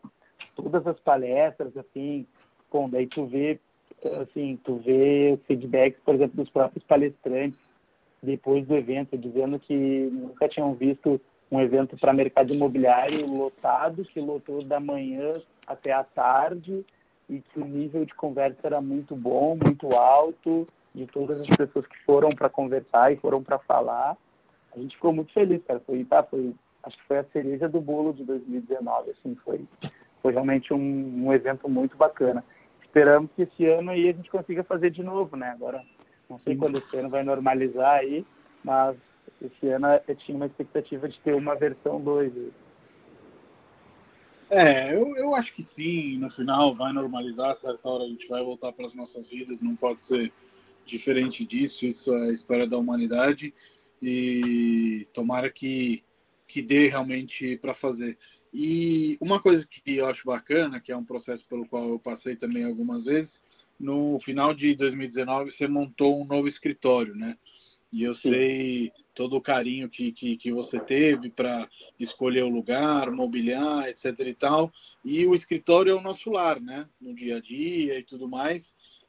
[0.56, 2.26] todas as palestras, assim,
[2.70, 3.60] bom, daí tu vê,
[4.20, 7.60] assim, tu vê feedbacks, por exemplo, dos próprios palestrantes
[8.22, 11.20] depois do evento, dizendo que nunca tinham visto
[11.50, 16.84] um evento para mercado imobiliário lotado, que lotou da manhã até a tarde
[17.28, 21.86] e que o nível de conversa era muito bom, muito alto, de todas as pessoas
[21.86, 24.16] que foram para conversar e foram para falar.
[24.74, 25.80] A gente ficou muito feliz, cara.
[25.84, 29.66] Foi, tá, foi, acho que foi a cereja do bolo de 2019, assim, foi
[30.22, 32.44] foi realmente um, um evento muito bacana.
[32.80, 35.50] Esperamos que esse ano aí a gente consiga fazer de novo, né?
[35.50, 35.82] Agora,
[36.32, 38.24] não sei quando esse ano vai normalizar aí,
[38.64, 38.96] mas
[39.40, 42.32] esse ano eu tinha uma expectativa de ter uma versão 2.
[44.48, 48.42] É, eu, eu acho que sim, no final vai normalizar, certa hora a gente vai
[48.42, 50.32] voltar para as nossas vidas, não pode ser
[50.86, 53.52] diferente disso, isso é a história da humanidade
[54.02, 56.02] e tomara que,
[56.48, 58.18] que dê realmente para fazer.
[58.52, 62.36] E uma coisa que eu acho bacana, que é um processo pelo qual eu passei
[62.36, 63.30] também algumas vezes,
[63.78, 67.36] no final de 2019 você montou um novo escritório, né?
[67.92, 71.68] E eu sei todo o carinho que, que, que você teve para
[72.00, 74.72] escolher o lugar, mobiliar, etc e tal.
[75.04, 76.88] E o escritório é o nosso lar, né?
[76.98, 78.62] No dia a dia e tudo mais.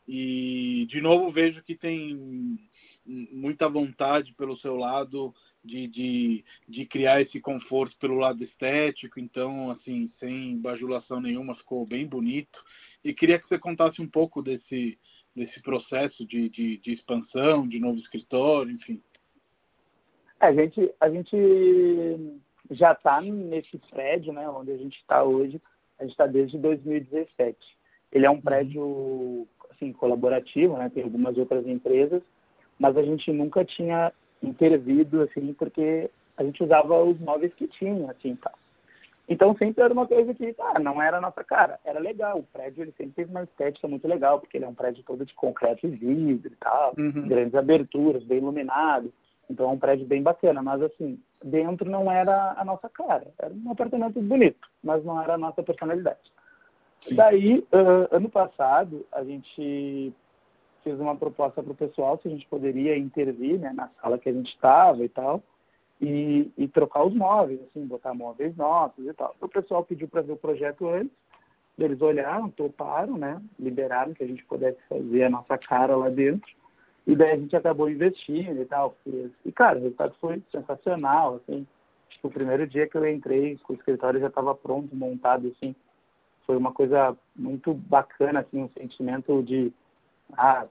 [0.06, 2.60] E, de novo, vejo que tem
[3.06, 5.34] muita vontade pelo seu lado
[5.64, 11.86] de, de, de criar esse conforto pelo lado estético, então, assim, sem bajulação nenhuma, ficou
[11.86, 12.64] bem bonito.
[13.04, 14.98] E queria que você contasse um pouco desse,
[15.36, 19.02] desse processo de, de, de expansão, de novo escritório, enfim.
[20.40, 21.38] A gente, a gente
[22.72, 25.62] já está nesse prédio, né, onde a gente está hoje,
[26.00, 27.58] a gente está desde 2017.
[28.12, 32.22] Ele é um prédio assim, colaborativo, né, tem algumas outras empresas,
[32.78, 38.12] mas a gente nunca tinha intervido, assim, porque a gente usava os móveis que tinha,
[38.12, 38.54] assim, tal.
[39.28, 42.40] Então sempre era uma coisa que, ah, não era a nossa cara, era legal.
[42.40, 45.26] O prédio ele sempre teve uma estética muito legal, porque ele é um prédio todo
[45.26, 47.28] de concreto e vidro e tal, uhum.
[47.28, 49.14] grandes aberturas, bem iluminado.
[49.50, 53.28] Então é um prédio bem bacana, mas assim, dentro não era a nossa cara.
[53.38, 56.32] Era um apartamento bonito, mas não era a nossa personalidade.
[57.08, 57.16] Sim.
[57.16, 60.14] Daí, uh, ano passado, a gente
[60.84, 64.30] fez uma proposta para o pessoal se a gente poderia intervir né, na sala que
[64.30, 65.42] a gente estava e tal,
[66.04, 69.34] e, e, trocar os móveis, assim, botar móveis novos e tal.
[69.40, 71.16] O pessoal pediu para ver o projeto antes,
[71.80, 76.54] eles olharam, toparam, né, liberaram que a gente pudesse fazer a nossa cara lá dentro,
[77.08, 78.96] e daí a gente acabou investindo e tal.
[79.04, 79.32] Fez.
[79.46, 81.66] E, cara, o resultado foi sensacional, assim.
[82.10, 85.76] Acho que o primeiro dia que eu entrei, o escritório já estava pronto, montado, assim.
[86.46, 89.74] Foi uma coisa muito bacana, assim, um sentimento de
[90.38, 90.68] ah,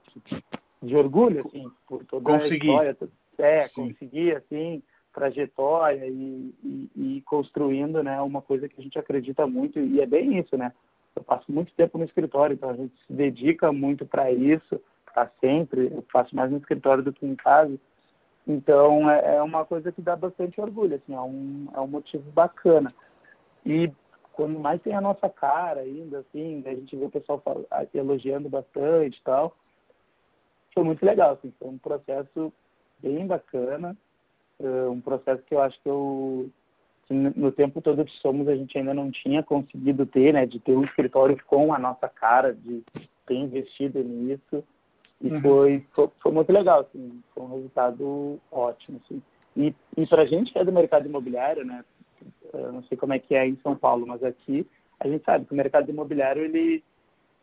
[0.81, 2.69] de orgulho, assim, por toda Consegui.
[2.69, 2.97] a história.
[3.37, 9.45] É, conseguir, assim, trajetória e, e, e, construindo, né, uma coisa que a gente acredita
[9.45, 10.73] muito, e é bem isso, né?
[11.15, 14.81] Eu passo muito tempo no escritório, então a gente se dedica muito para isso,
[15.13, 17.77] para sempre, eu faço mais no escritório do que em casa.
[18.47, 22.29] Então é, é uma coisa que dá bastante orgulho, assim, é um, é um motivo
[22.31, 22.93] bacana.
[23.63, 23.91] E
[24.33, 27.41] quando mais tem a nossa cara ainda, assim, a gente vê o pessoal
[27.93, 29.55] elogiando bastante e tal.
[30.73, 32.51] Foi muito legal, assim, foi um processo
[32.97, 33.95] bem bacana,
[34.63, 36.49] uh, um processo que eu acho que eu,
[37.05, 40.59] que no tempo todo que somos, a gente ainda não tinha conseguido ter, né, de
[40.59, 42.83] ter um escritório com a nossa cara, de
[43.25, 44.63] ter investido nisso.
[45.21, 45.41] E uhum.
[45.41, 49.21] foi, foi, foi, muito legal, assim, foi um resultado ótimo, assim.
[49.55, 51.83] E, e para a gente que é do mercado imobiliário, né,
[52.53, 54.67] eu não sei como é que é em São Paulo, mas aqui
[54.99, 56.83] a gente sabe que o mercado imobiliário, ele,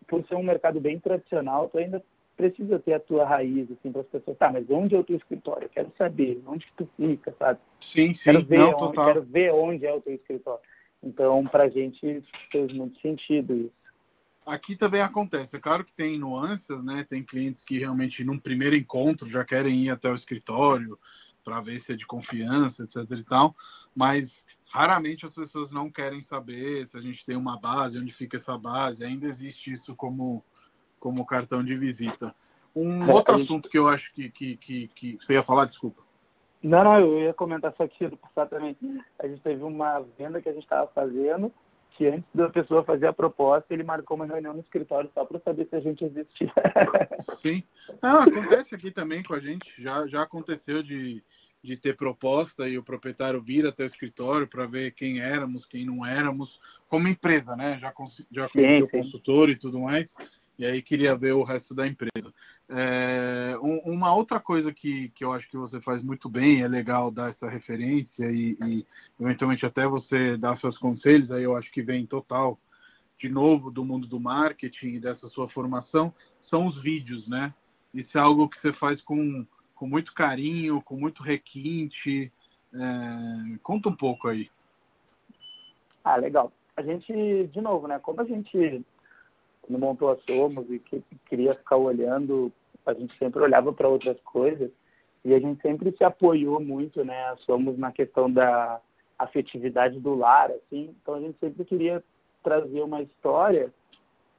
[0.07, 2.03] por ser um mercado bem tradicional, tu ainda
[2.41, 5.17] precisa ter a tua raiz, assim, para as pessoas, tá, mas onde é o teu
[5.17, 5.65] escritório?
[5.67, 7.61] Eu quero saber, onde tu fica, sabe?
[7.81, 10.63] Sim, sim, quero ver, não, onde, quero ver onde é o teu escritório.
[11.03, 13.81] Então, para a gente fez muito sentido isso.
[14.45, 15.49] Aqui também acontece.
[15.53, 17.07] É claro que tem nuances, né?
[17.09, 20.99] Tem clientes que realmente, num primeiro encontro, já querem ir até o escritório
[21.45, 23.55] para ver se é de confiança, etc e tal.
[23.95, 24.31] Mas
[24.71, 28.57] raramente as pessoas não querem saber se a gente tem uma base, onde fica essa
[28.57, 30.43] base, ainda existe isso como,
[31.01, 32.35] como cartão de visita.
[32.77, 36.03] Um é, outro assunto que eu acho que, que, que, que, Você ia falar, desculpa.
[36.63, 38.77] Não, não, eu ia comentar só aqui do passado também.
[39.19, 41.51] A gente teve uma venda que a gente estava fazendo,
[41.91, 45.41] que antes da pessoa fazer a proposta, ele marcou uma reunião no escritório só para
[45.41, 46.53] saber se a gente existia.
[47.43, 47.65] Sim.
[48.01, 49.73] Não, acontece aqui também com a gente.
[49.83, 51.25] Já, já aconteceu de
[51.63, 55.85] de ter proposta e o proprietário vir até o escritório para ver quem éramos, quem
[55.85, 57.79] não éramos, como empresa, né?
[57.79, 57.93] Já,
[58.31, 60.07] já conheci o consultor e tudo mais,
[60.61, 62.35] e aí queria ver o resto da empresa.
[62.69, 66.69] É, um, uma outra coisa que, que eu acho que você faz muito bem, é
[66.69, 68.87] legal dar essa referência e, e
[69.19, 72.59] eventualmente até você dar seus conselhos, aí eu acho que vem total,
[73.17, 76.13] de novo, do mundo do marketing e dessa sua formação,
[76.51, 77.55] são os vídeos, né?
[77.95, 79.47] Isso é algo que você faz com
[79.81, 82.31] com muito carinho, com muito requinte.
[82.75, 84.51] É, conta um pouco aí.
[86.05, 86.53] Ah, legal.
[86.77, 87.99] A gente, de novo, né?
[87.99, 88.85] Como a gente
[89.71, 92.53] quando montou a Somos e que queria ficar olhando,
[92.85, 94.71] a gente sempre olhava para outras coisas
[95.25, 97.29] e a gente sempre se apoiou muito, né?
[97.29, 98.81] A Somos na questão da
[99.17, 100.95] afetividade do lar, assim.
[101.01, 102.03] Então a gente sempre queria
[102.43, 103.73] trazer uma história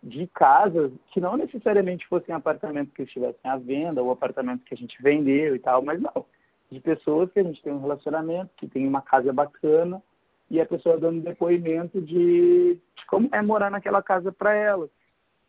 [0.04, 4.78] de casas que não necessariamente fossem apartamentos que estivessem à venda ou apartamentos que a
[4.78, 6.26] gente vendeu e tal, mas não.
[6.70, 10.02] De pessoas que a gente tem um relacionamento, que tem uma casa bacana
[10.50, 14.90] e a pessoa dando depoimento de, de como é morar naquela casa para ela.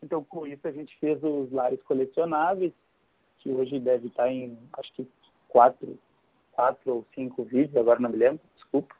[0.02, 2.72] Então, com isso, a gente fez os lares colecionáveis,
[3.38, 5.08] que hoje deve estar em, acho que,
[5.48, 5.98] quatro,
[6.52, 8.94] quatro ou cinco vídeos, agora não me lembro, desculpa.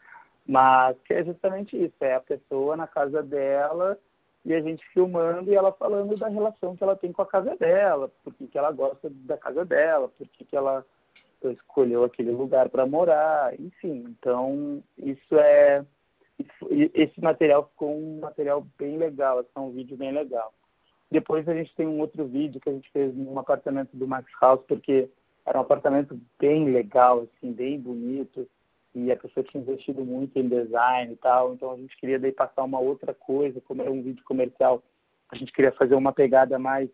[0.46, 3.98] Mas que é justamente isso, é a pessoa na casa dela
[4.44, 7.56] e a gente filmando e ela falando da relação que ela tem com a casa
[7.56, 10.84] dela, porque que ela gosta da casa dela, porque que ela
[11.44, 14.04] escolheu aquele lugar para morar, enfim.
[14.08, 15.84] Então, isso é.
[16.70, 20.52] Esse material ficou um material bem legal, assim, um vídeo bem legal.
[21.12, 24.32] Depois a gente tem um outro vídeo que a gente fez num apartamento do Max
[24.40, 25.10] House, porque
[25.44, 28.48] era um apartamento bem legal, assim, bem bonito
[28.94, 32.32] e a pessoa tinha investido muito em design e tal, então a gente queria daí
[32.32, 34.82] passar uma outra coisa, como era um vídeo comercial,
[35.28, 36.88] a gente queria fazer uma pegada mais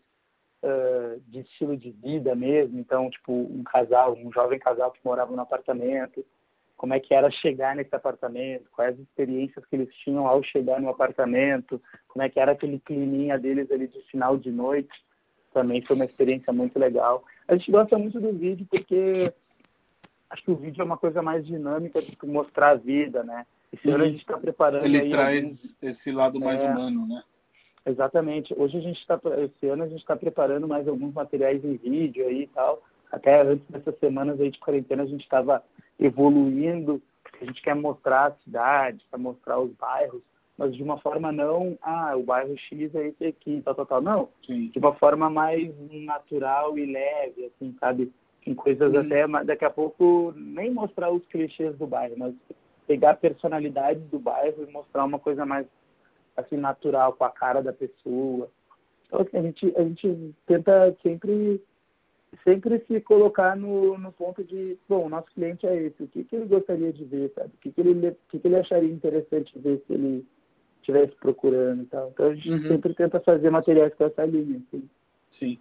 [0.65, 5.35] uh, de estilo de vida mesmo, então tipo um casal, um jovem casal que morava
[5.35, 6.27] no apartamento,
[6.79, 10.81] como é que era chegar nesse apartamento, quais as experiências que eles tinham ao chegar
[10.81, 15.05] no apartamento, como é que era aquele climinha deles ali de final de noite,
[15.53, 17.25] também foi uma experiência muito legal.
[17.49, 19.35] A gente gosta muito do vídeo porque
[20.31, 23.45] acho que o vídeo é uma coisa mais dinâmica de mostrar a vida, né?
[23.73, 24.85] Esse ano a gente está preparando.
[24.85, 25.59] Ele traz alguns...
[25.83, 27.23] esse lado mais é, humano, né?
[27.85, 28.55] Exatamente.
[28.57, 32.25] Hoje a gente está, esse ano a gente está preparando mais alguns materiais em vídeo
[32.25, 32.81] aí e tal.
[33.11, 35.65] Até antes dessas semanas aí de quarentena a gente estava
[35.99, 40.23] evoluindo, porque a gente quer mostrar a cidade, quer mostrar os bairros,
[40.57, 44.01] mas de uma forma não, ah, o bairro X é esse aqui, tal, tal, tal.
[44.01, 44.29] Não.
[44.45, 44.69] Sim.
[44.69, 45.73] De uma forma mais
[46.05, 48.13] natural e leve, assim, sabe?
[48.49, 48.99] em coisas Sim.
[48.99, 52.35] até, daqui a pouco, nem mostrar os clichês do bairro, mas
[52.87, 55.67] pegar a personalidade do bairro e mostrar uma coisa mais
[56.37, 58.51] assim natural, com a cara da pessoa.
[59.07, 61.63] Então assim, a gente, a gente tenta sempre
[62.45, 66.25] sempre se colocar no, no ponto de, bom, o nosso cliente é esse, o que,
[66.25, 67.51] que ele gostaria de ver, sabe?
[67.55, 70.27] O que, que, ele, o que, que ele acharia interessante ver se ele
[70.81, 72.11] estivesse procurando e tal.
[72.11, 72.69] Então a gente uhum.
[72.69, 74.63] sempre tenta fazer materiais com essa linha.
[74.67, 74.89] Assim.
[75.39, 75.59] Sim.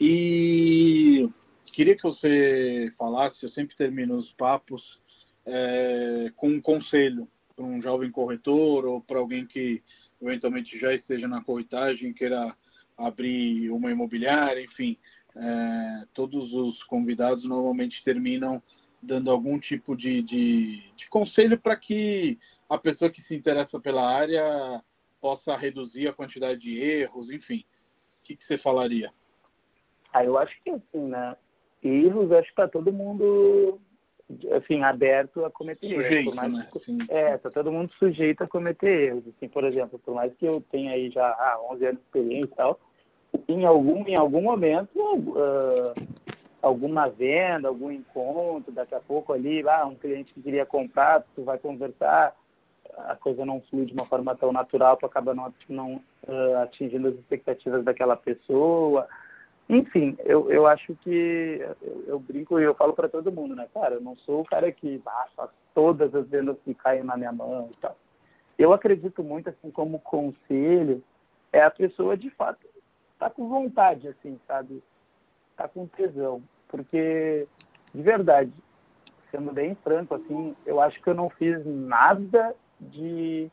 [0.00, 1.30] E
[1.66, 4.98] queria que você falasse, eu sempre termino os papos
[5.46, 9.82] é, com um conselho para um jovem corretor ou para alguém que
[10.20, 12.54] eventualmente já esteja na corretagem, queira
[12.96, 14.96] abrir uma imobiliária, enfim.
[15.36, 18.62] É, todos os convidados normalmente terminam
[19.02, 24.06] dando algum tipo de, de, de conselho para que a pessoa que se interessa pela
[24.06, 24.82] área
[25.20, 27.64] possa reduzir a quantidade de erros, enfim.
[28.20, 29.12] O que, que você falaria?
[30.12, 31.36] Ah, eu acho que assim, né?
[31.82, 33.80] erros, acho que está todo mundo
[34.52, 36.52] assim, aberto a cometer sujeito, erros.
[36.52, 36.68] Né?
[36.70, 39.24] Que, é, está todo mundo sujeito a cometer erros.
[39.28, 42.52] Assim, por exemplo, por mais que eu tenha aí já ah, 11 anos de experiência
[42.52, 42.80] e tal,
[43.48, 45.94] em algum, em algum momento, uh,
[46.62, 51.42] alguma venda, algum encontro, daqui a pouco ali, ah, um cliente que queria comprar, tu
[51.42, 52.34] vai conversar,
[52.96, 55.94] a coisa não flui de uma forma tão natural, tu acaba não, não
[56.26, 59.06] uh, atingindo as expectativas daquela pessoa.
[59.68, 63.68] Enfim, eu, eu acho que eu, eu brinco e eu falo para todo mundo, né?
[63.72, 67.32] Cara, eu não sou o cara que faz todas as vendas que caem na minha
[67.32, 67.96] mão e tal.
[68.58, 71.02] Eu acredito muito, assim, como conselho,
[71.52, 72.66] é a pessoa de fato
[73.20, 74.82] tá com vontade, assim, sabe?
[75.54, 76.42] Tá com tesão.
[76.66, 77.46] Porque,
[77.94, 78.52] de verdade,
[79.30, 83.50] sendo bem franco, assim, eu acho que eu não fiz nada de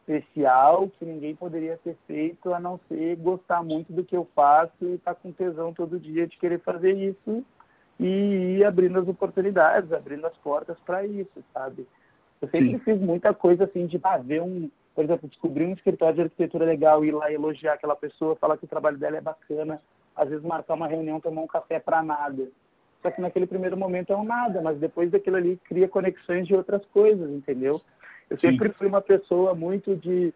[0.00, 4.72] especial que ninguém poderia ter feito a não ser gostar muito do que eu faço
[4.82, 7.44] e estar tá com tesão todo dia de querer fazer isso
[7.98, 11.86] e ir abrindo as oportunidades, abrindo as portas para isso, sabe?
[12.40, 12.78] Eu sempre Sim.
[12.78, 16.64] fiz muita coisa assim de ah, ver um, por exemplo, descobrir um escritório de arquitetura
[16.64, 19.80] legal, ir lá elogiar aquela pessoa, falar que o trabalho dela é bacana,
[20.16, 22.48] às vezes marcar uma reunião, tomar um café para nada.
[23.00, 26.54] Só que naquele primeiro momento é um nada, mas depois daquilo ali cria conexões de
[26.56, 27.80] outras coisas, entendeu?
[28.28, 28.74] Eu sempre Sim.
[28.76, 30.34] fui uma pessoa muito de,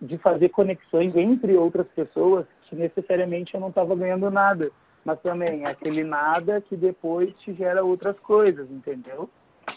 [0.00, 4.72] de fazer conexões entre outras pessoas que necessariamente eu não estava ganhando nada.
[5.04, 9.28] Mas também é aquele nada que depois te gera outras coisas, entendeu?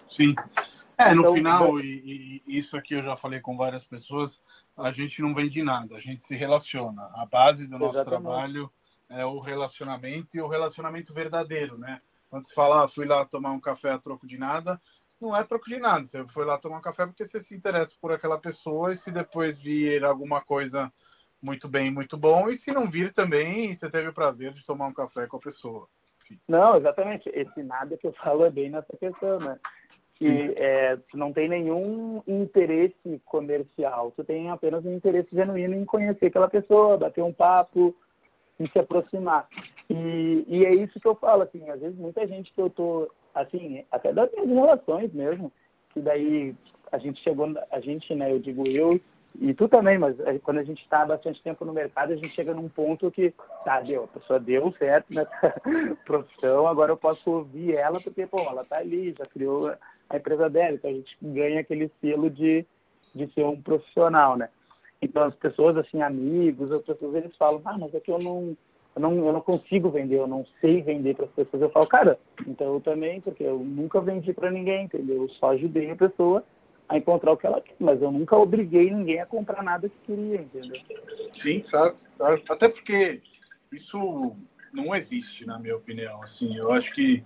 [0.09, 0.33] Sim.
[0.97, 4.31] É, no então, final, e, e, isso aqui eu já falei com várias pessoas,
[4.77, 7.09] a gente não vende nada, a gente se relaciona.
[7.15, 8.23] A base do nosso Exatamente.
[8.23, 8.71] trabalho
[9.09, 12.01] é o relacionamento e o relacionamento verdadeiro, né?
[12.29, 14.81] Quando você fala, ah, fui lá tomar um café a troco de nada,
[15.21, 16.07] não é troco de nada.
[16.11, 19.11] Você foi lá tomar um café porque você se interessa por aquela pessoa e se
[19.11, 20.91] depois vir alguma coisa
[21.41, 24.87] muito bem, muito bom, e se não vir também, você teve o prazer de tomar
[24.87, 25.89] um café com a pessoa.
[26.47, 27.29] Não, exatamente.
[27.33, 29.59] Esse nada que eu falo é bem nessa questão, né?
[30.23, 35.85] Que é, tu não tem nenhum interesse comercial, tu tem apenas um interesse genuíno em
[35.85, 37.95] conhecer aquela pessoa, bater um papo,
[38.59, 39.47] e se aproximar.
[39.89, 43.11] E, e é isso que eu falo, assim, às vezes muita gente que eu tô,
[43.33, 45.51] assim, até das minhas relações mesmo,
[45.89, 46.55] que daí
[46.91, 48.99] a gente chegou, a gente, né, eu digo eu,
[49.39, 52.29] e tu também, mas quando a gente está há bastante tempo no mercado, a gente
[52.29, 53.33] chega num ponto que,
[53.65, 55.59] tá, deu, a pessoa deu certo nessa
[56.05, 59.75] profissão, agora eu posso ouvir ela, porque, pô, ela tá ali, já criou
[60.09, 62.65] a empresa dela, então a gente ganha aquele selo de,
[63.13, 64.49] de ser um profissional, né?
[65.01, 68.55] Então as pessoas, assim, amigos, as pessoas, eles falam, ah, mas é que eu não,
[68.95, 71.61] eu não, eu não consigo vender, eu não sei vender para as pessoas.
[71.61, 75.23] Eu falo, cara, então eu também, porque eu nunca vendi para ninguém, entendeu?
[75.23, 76.43] Eu só ajudei a pessoa
[76.87, 79.95] a encontrar o que ela quer, mas eu nunca obriguei ninguém a comprar nada que
[80.05, 80.81] queria, entendeu?
[81.41, 81.95] Sim, sabe?
[82.49, 83.21] Até porque
[83.71, 84.35] isso
[84.73, 86.21] não existe, na minha opinião.
[86.23, 87.23] Assim, eu acho que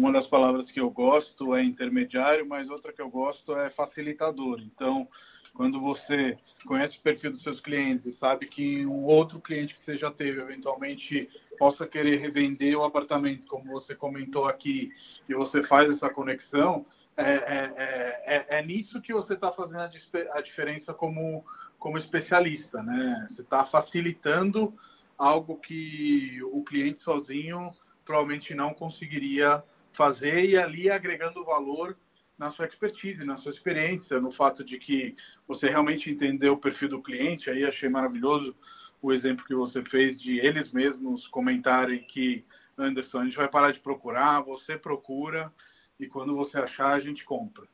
[0.00, 4.58] uma das palavras que eu gosto é intermediário, mas outra que eu gosto é facilitador.
[4.60, 5.06] Então,
[5.52, 9.84] quando você conhece o perfil dos seus clientes e sabe que um outro cliente que
[9.84, 11.28] você já teve, eventualmente,
[11.58, 14.90] possa querer revender o apartamento, como você comentou aqui,
[15.28, 19.80] e você faz essa conexão, é, é, é, é, é nisso que você está fazendo
[19.80, 19.90] a,
[20.38, 21.44] a, diferença como,
[21.78, 22.82] como especialista.
[22.82, 23.28] Né?
[23.30, 24.72] Você está facilitando
[25.18, 27.70] algo que o cliente sozinho
[28.02, 29.62] provavelmente não conseguiria
[29.92, 31.96] fazer e ali agregando valor
[32.38, 35.14] na sua expertise, na sua experiência, no fato de que
[35.46, 37.50] você realmente entendeu o perfil do cliente.
[37.50, 38.56] Aí achei maravilhoso
[39.02, 42.44] o exemplo que você fez de eles mesmos comentarem que,
[42.78, 45.52] Anderson, a gente vai parar de procurar, você procura
[45.98, 47.66] e quando você achar, a gente compra.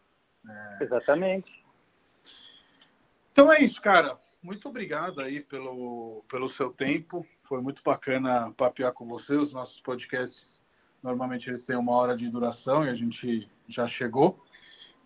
[0.48, 0.84] É...
[0.84, 1.64] Exatamente.
[3.30, 4.18] Então é isso, cara.
[4.42, 7.26] Muito obrigado aí pelo, pelo seu tempo.
[7.44, 9.34] Foi muito bacana papear com você.
[9.34, 10.46] Os nossos podcasts,
[11.02, 14.38] normalmente eles têm uma hora de duração e a gente já chegou.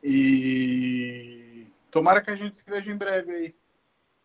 [0.03, 3.55] E tomara que a gente se veja em breve aí.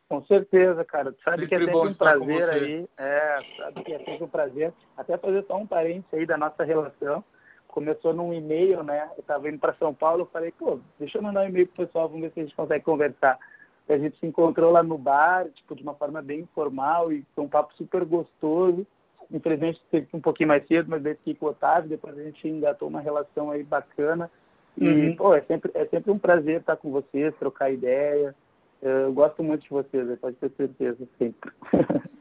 [0.07, 1.11] Com certeza, cara.
[1.11, 2.89] Tu sabe sempre que é sempre um prazer aí.
[2.97, 4.73] É, sabe que é sempre um prazer.
[4.95, 7.23] Até fazer só um parênteses aí da nossa relação.
[7.67, 9.09] Começou num e-mail, né?
[9.17, 11.85] Eu estava indo para São Paulo, eu falei, pô, deixa eu mandar um e-mail pro
[11.85, 13.37] pessoal, vamos ver se a gente consegue conversar.
[13.89, 17.25] E a gente se encontrou lá no bar, tipo, de uma forma bem informal e
[17.35, 18.87] foi um papo super gostoso.
[19.31, 22.47] Infelizmente teve um pouquinho mais cedo, mas daí fiquei com o Otávio, depois a gente
[22.47, 24.29] engatou uma relação aí bacana.
[24.77, 25.15] E, uhum.
[25.15, 28.35] pô, é sempre, é sempre um prazer estar com vocês, trocar ideia.
[28.81, 31.51] Eu gosto muito de vocês, pode ter certeza, sempre.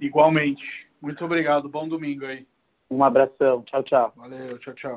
[0.00, 0.88] Igualmente.
[1.00, 1.68] Muito obrigado.
[1.68, 2.46] Bom domingo aí.
[2.90, 3.62] Um abração.
[3.62, 4.12] Tchau, tchau.
[4.16, 4.92] Valeu, tchau, tchau.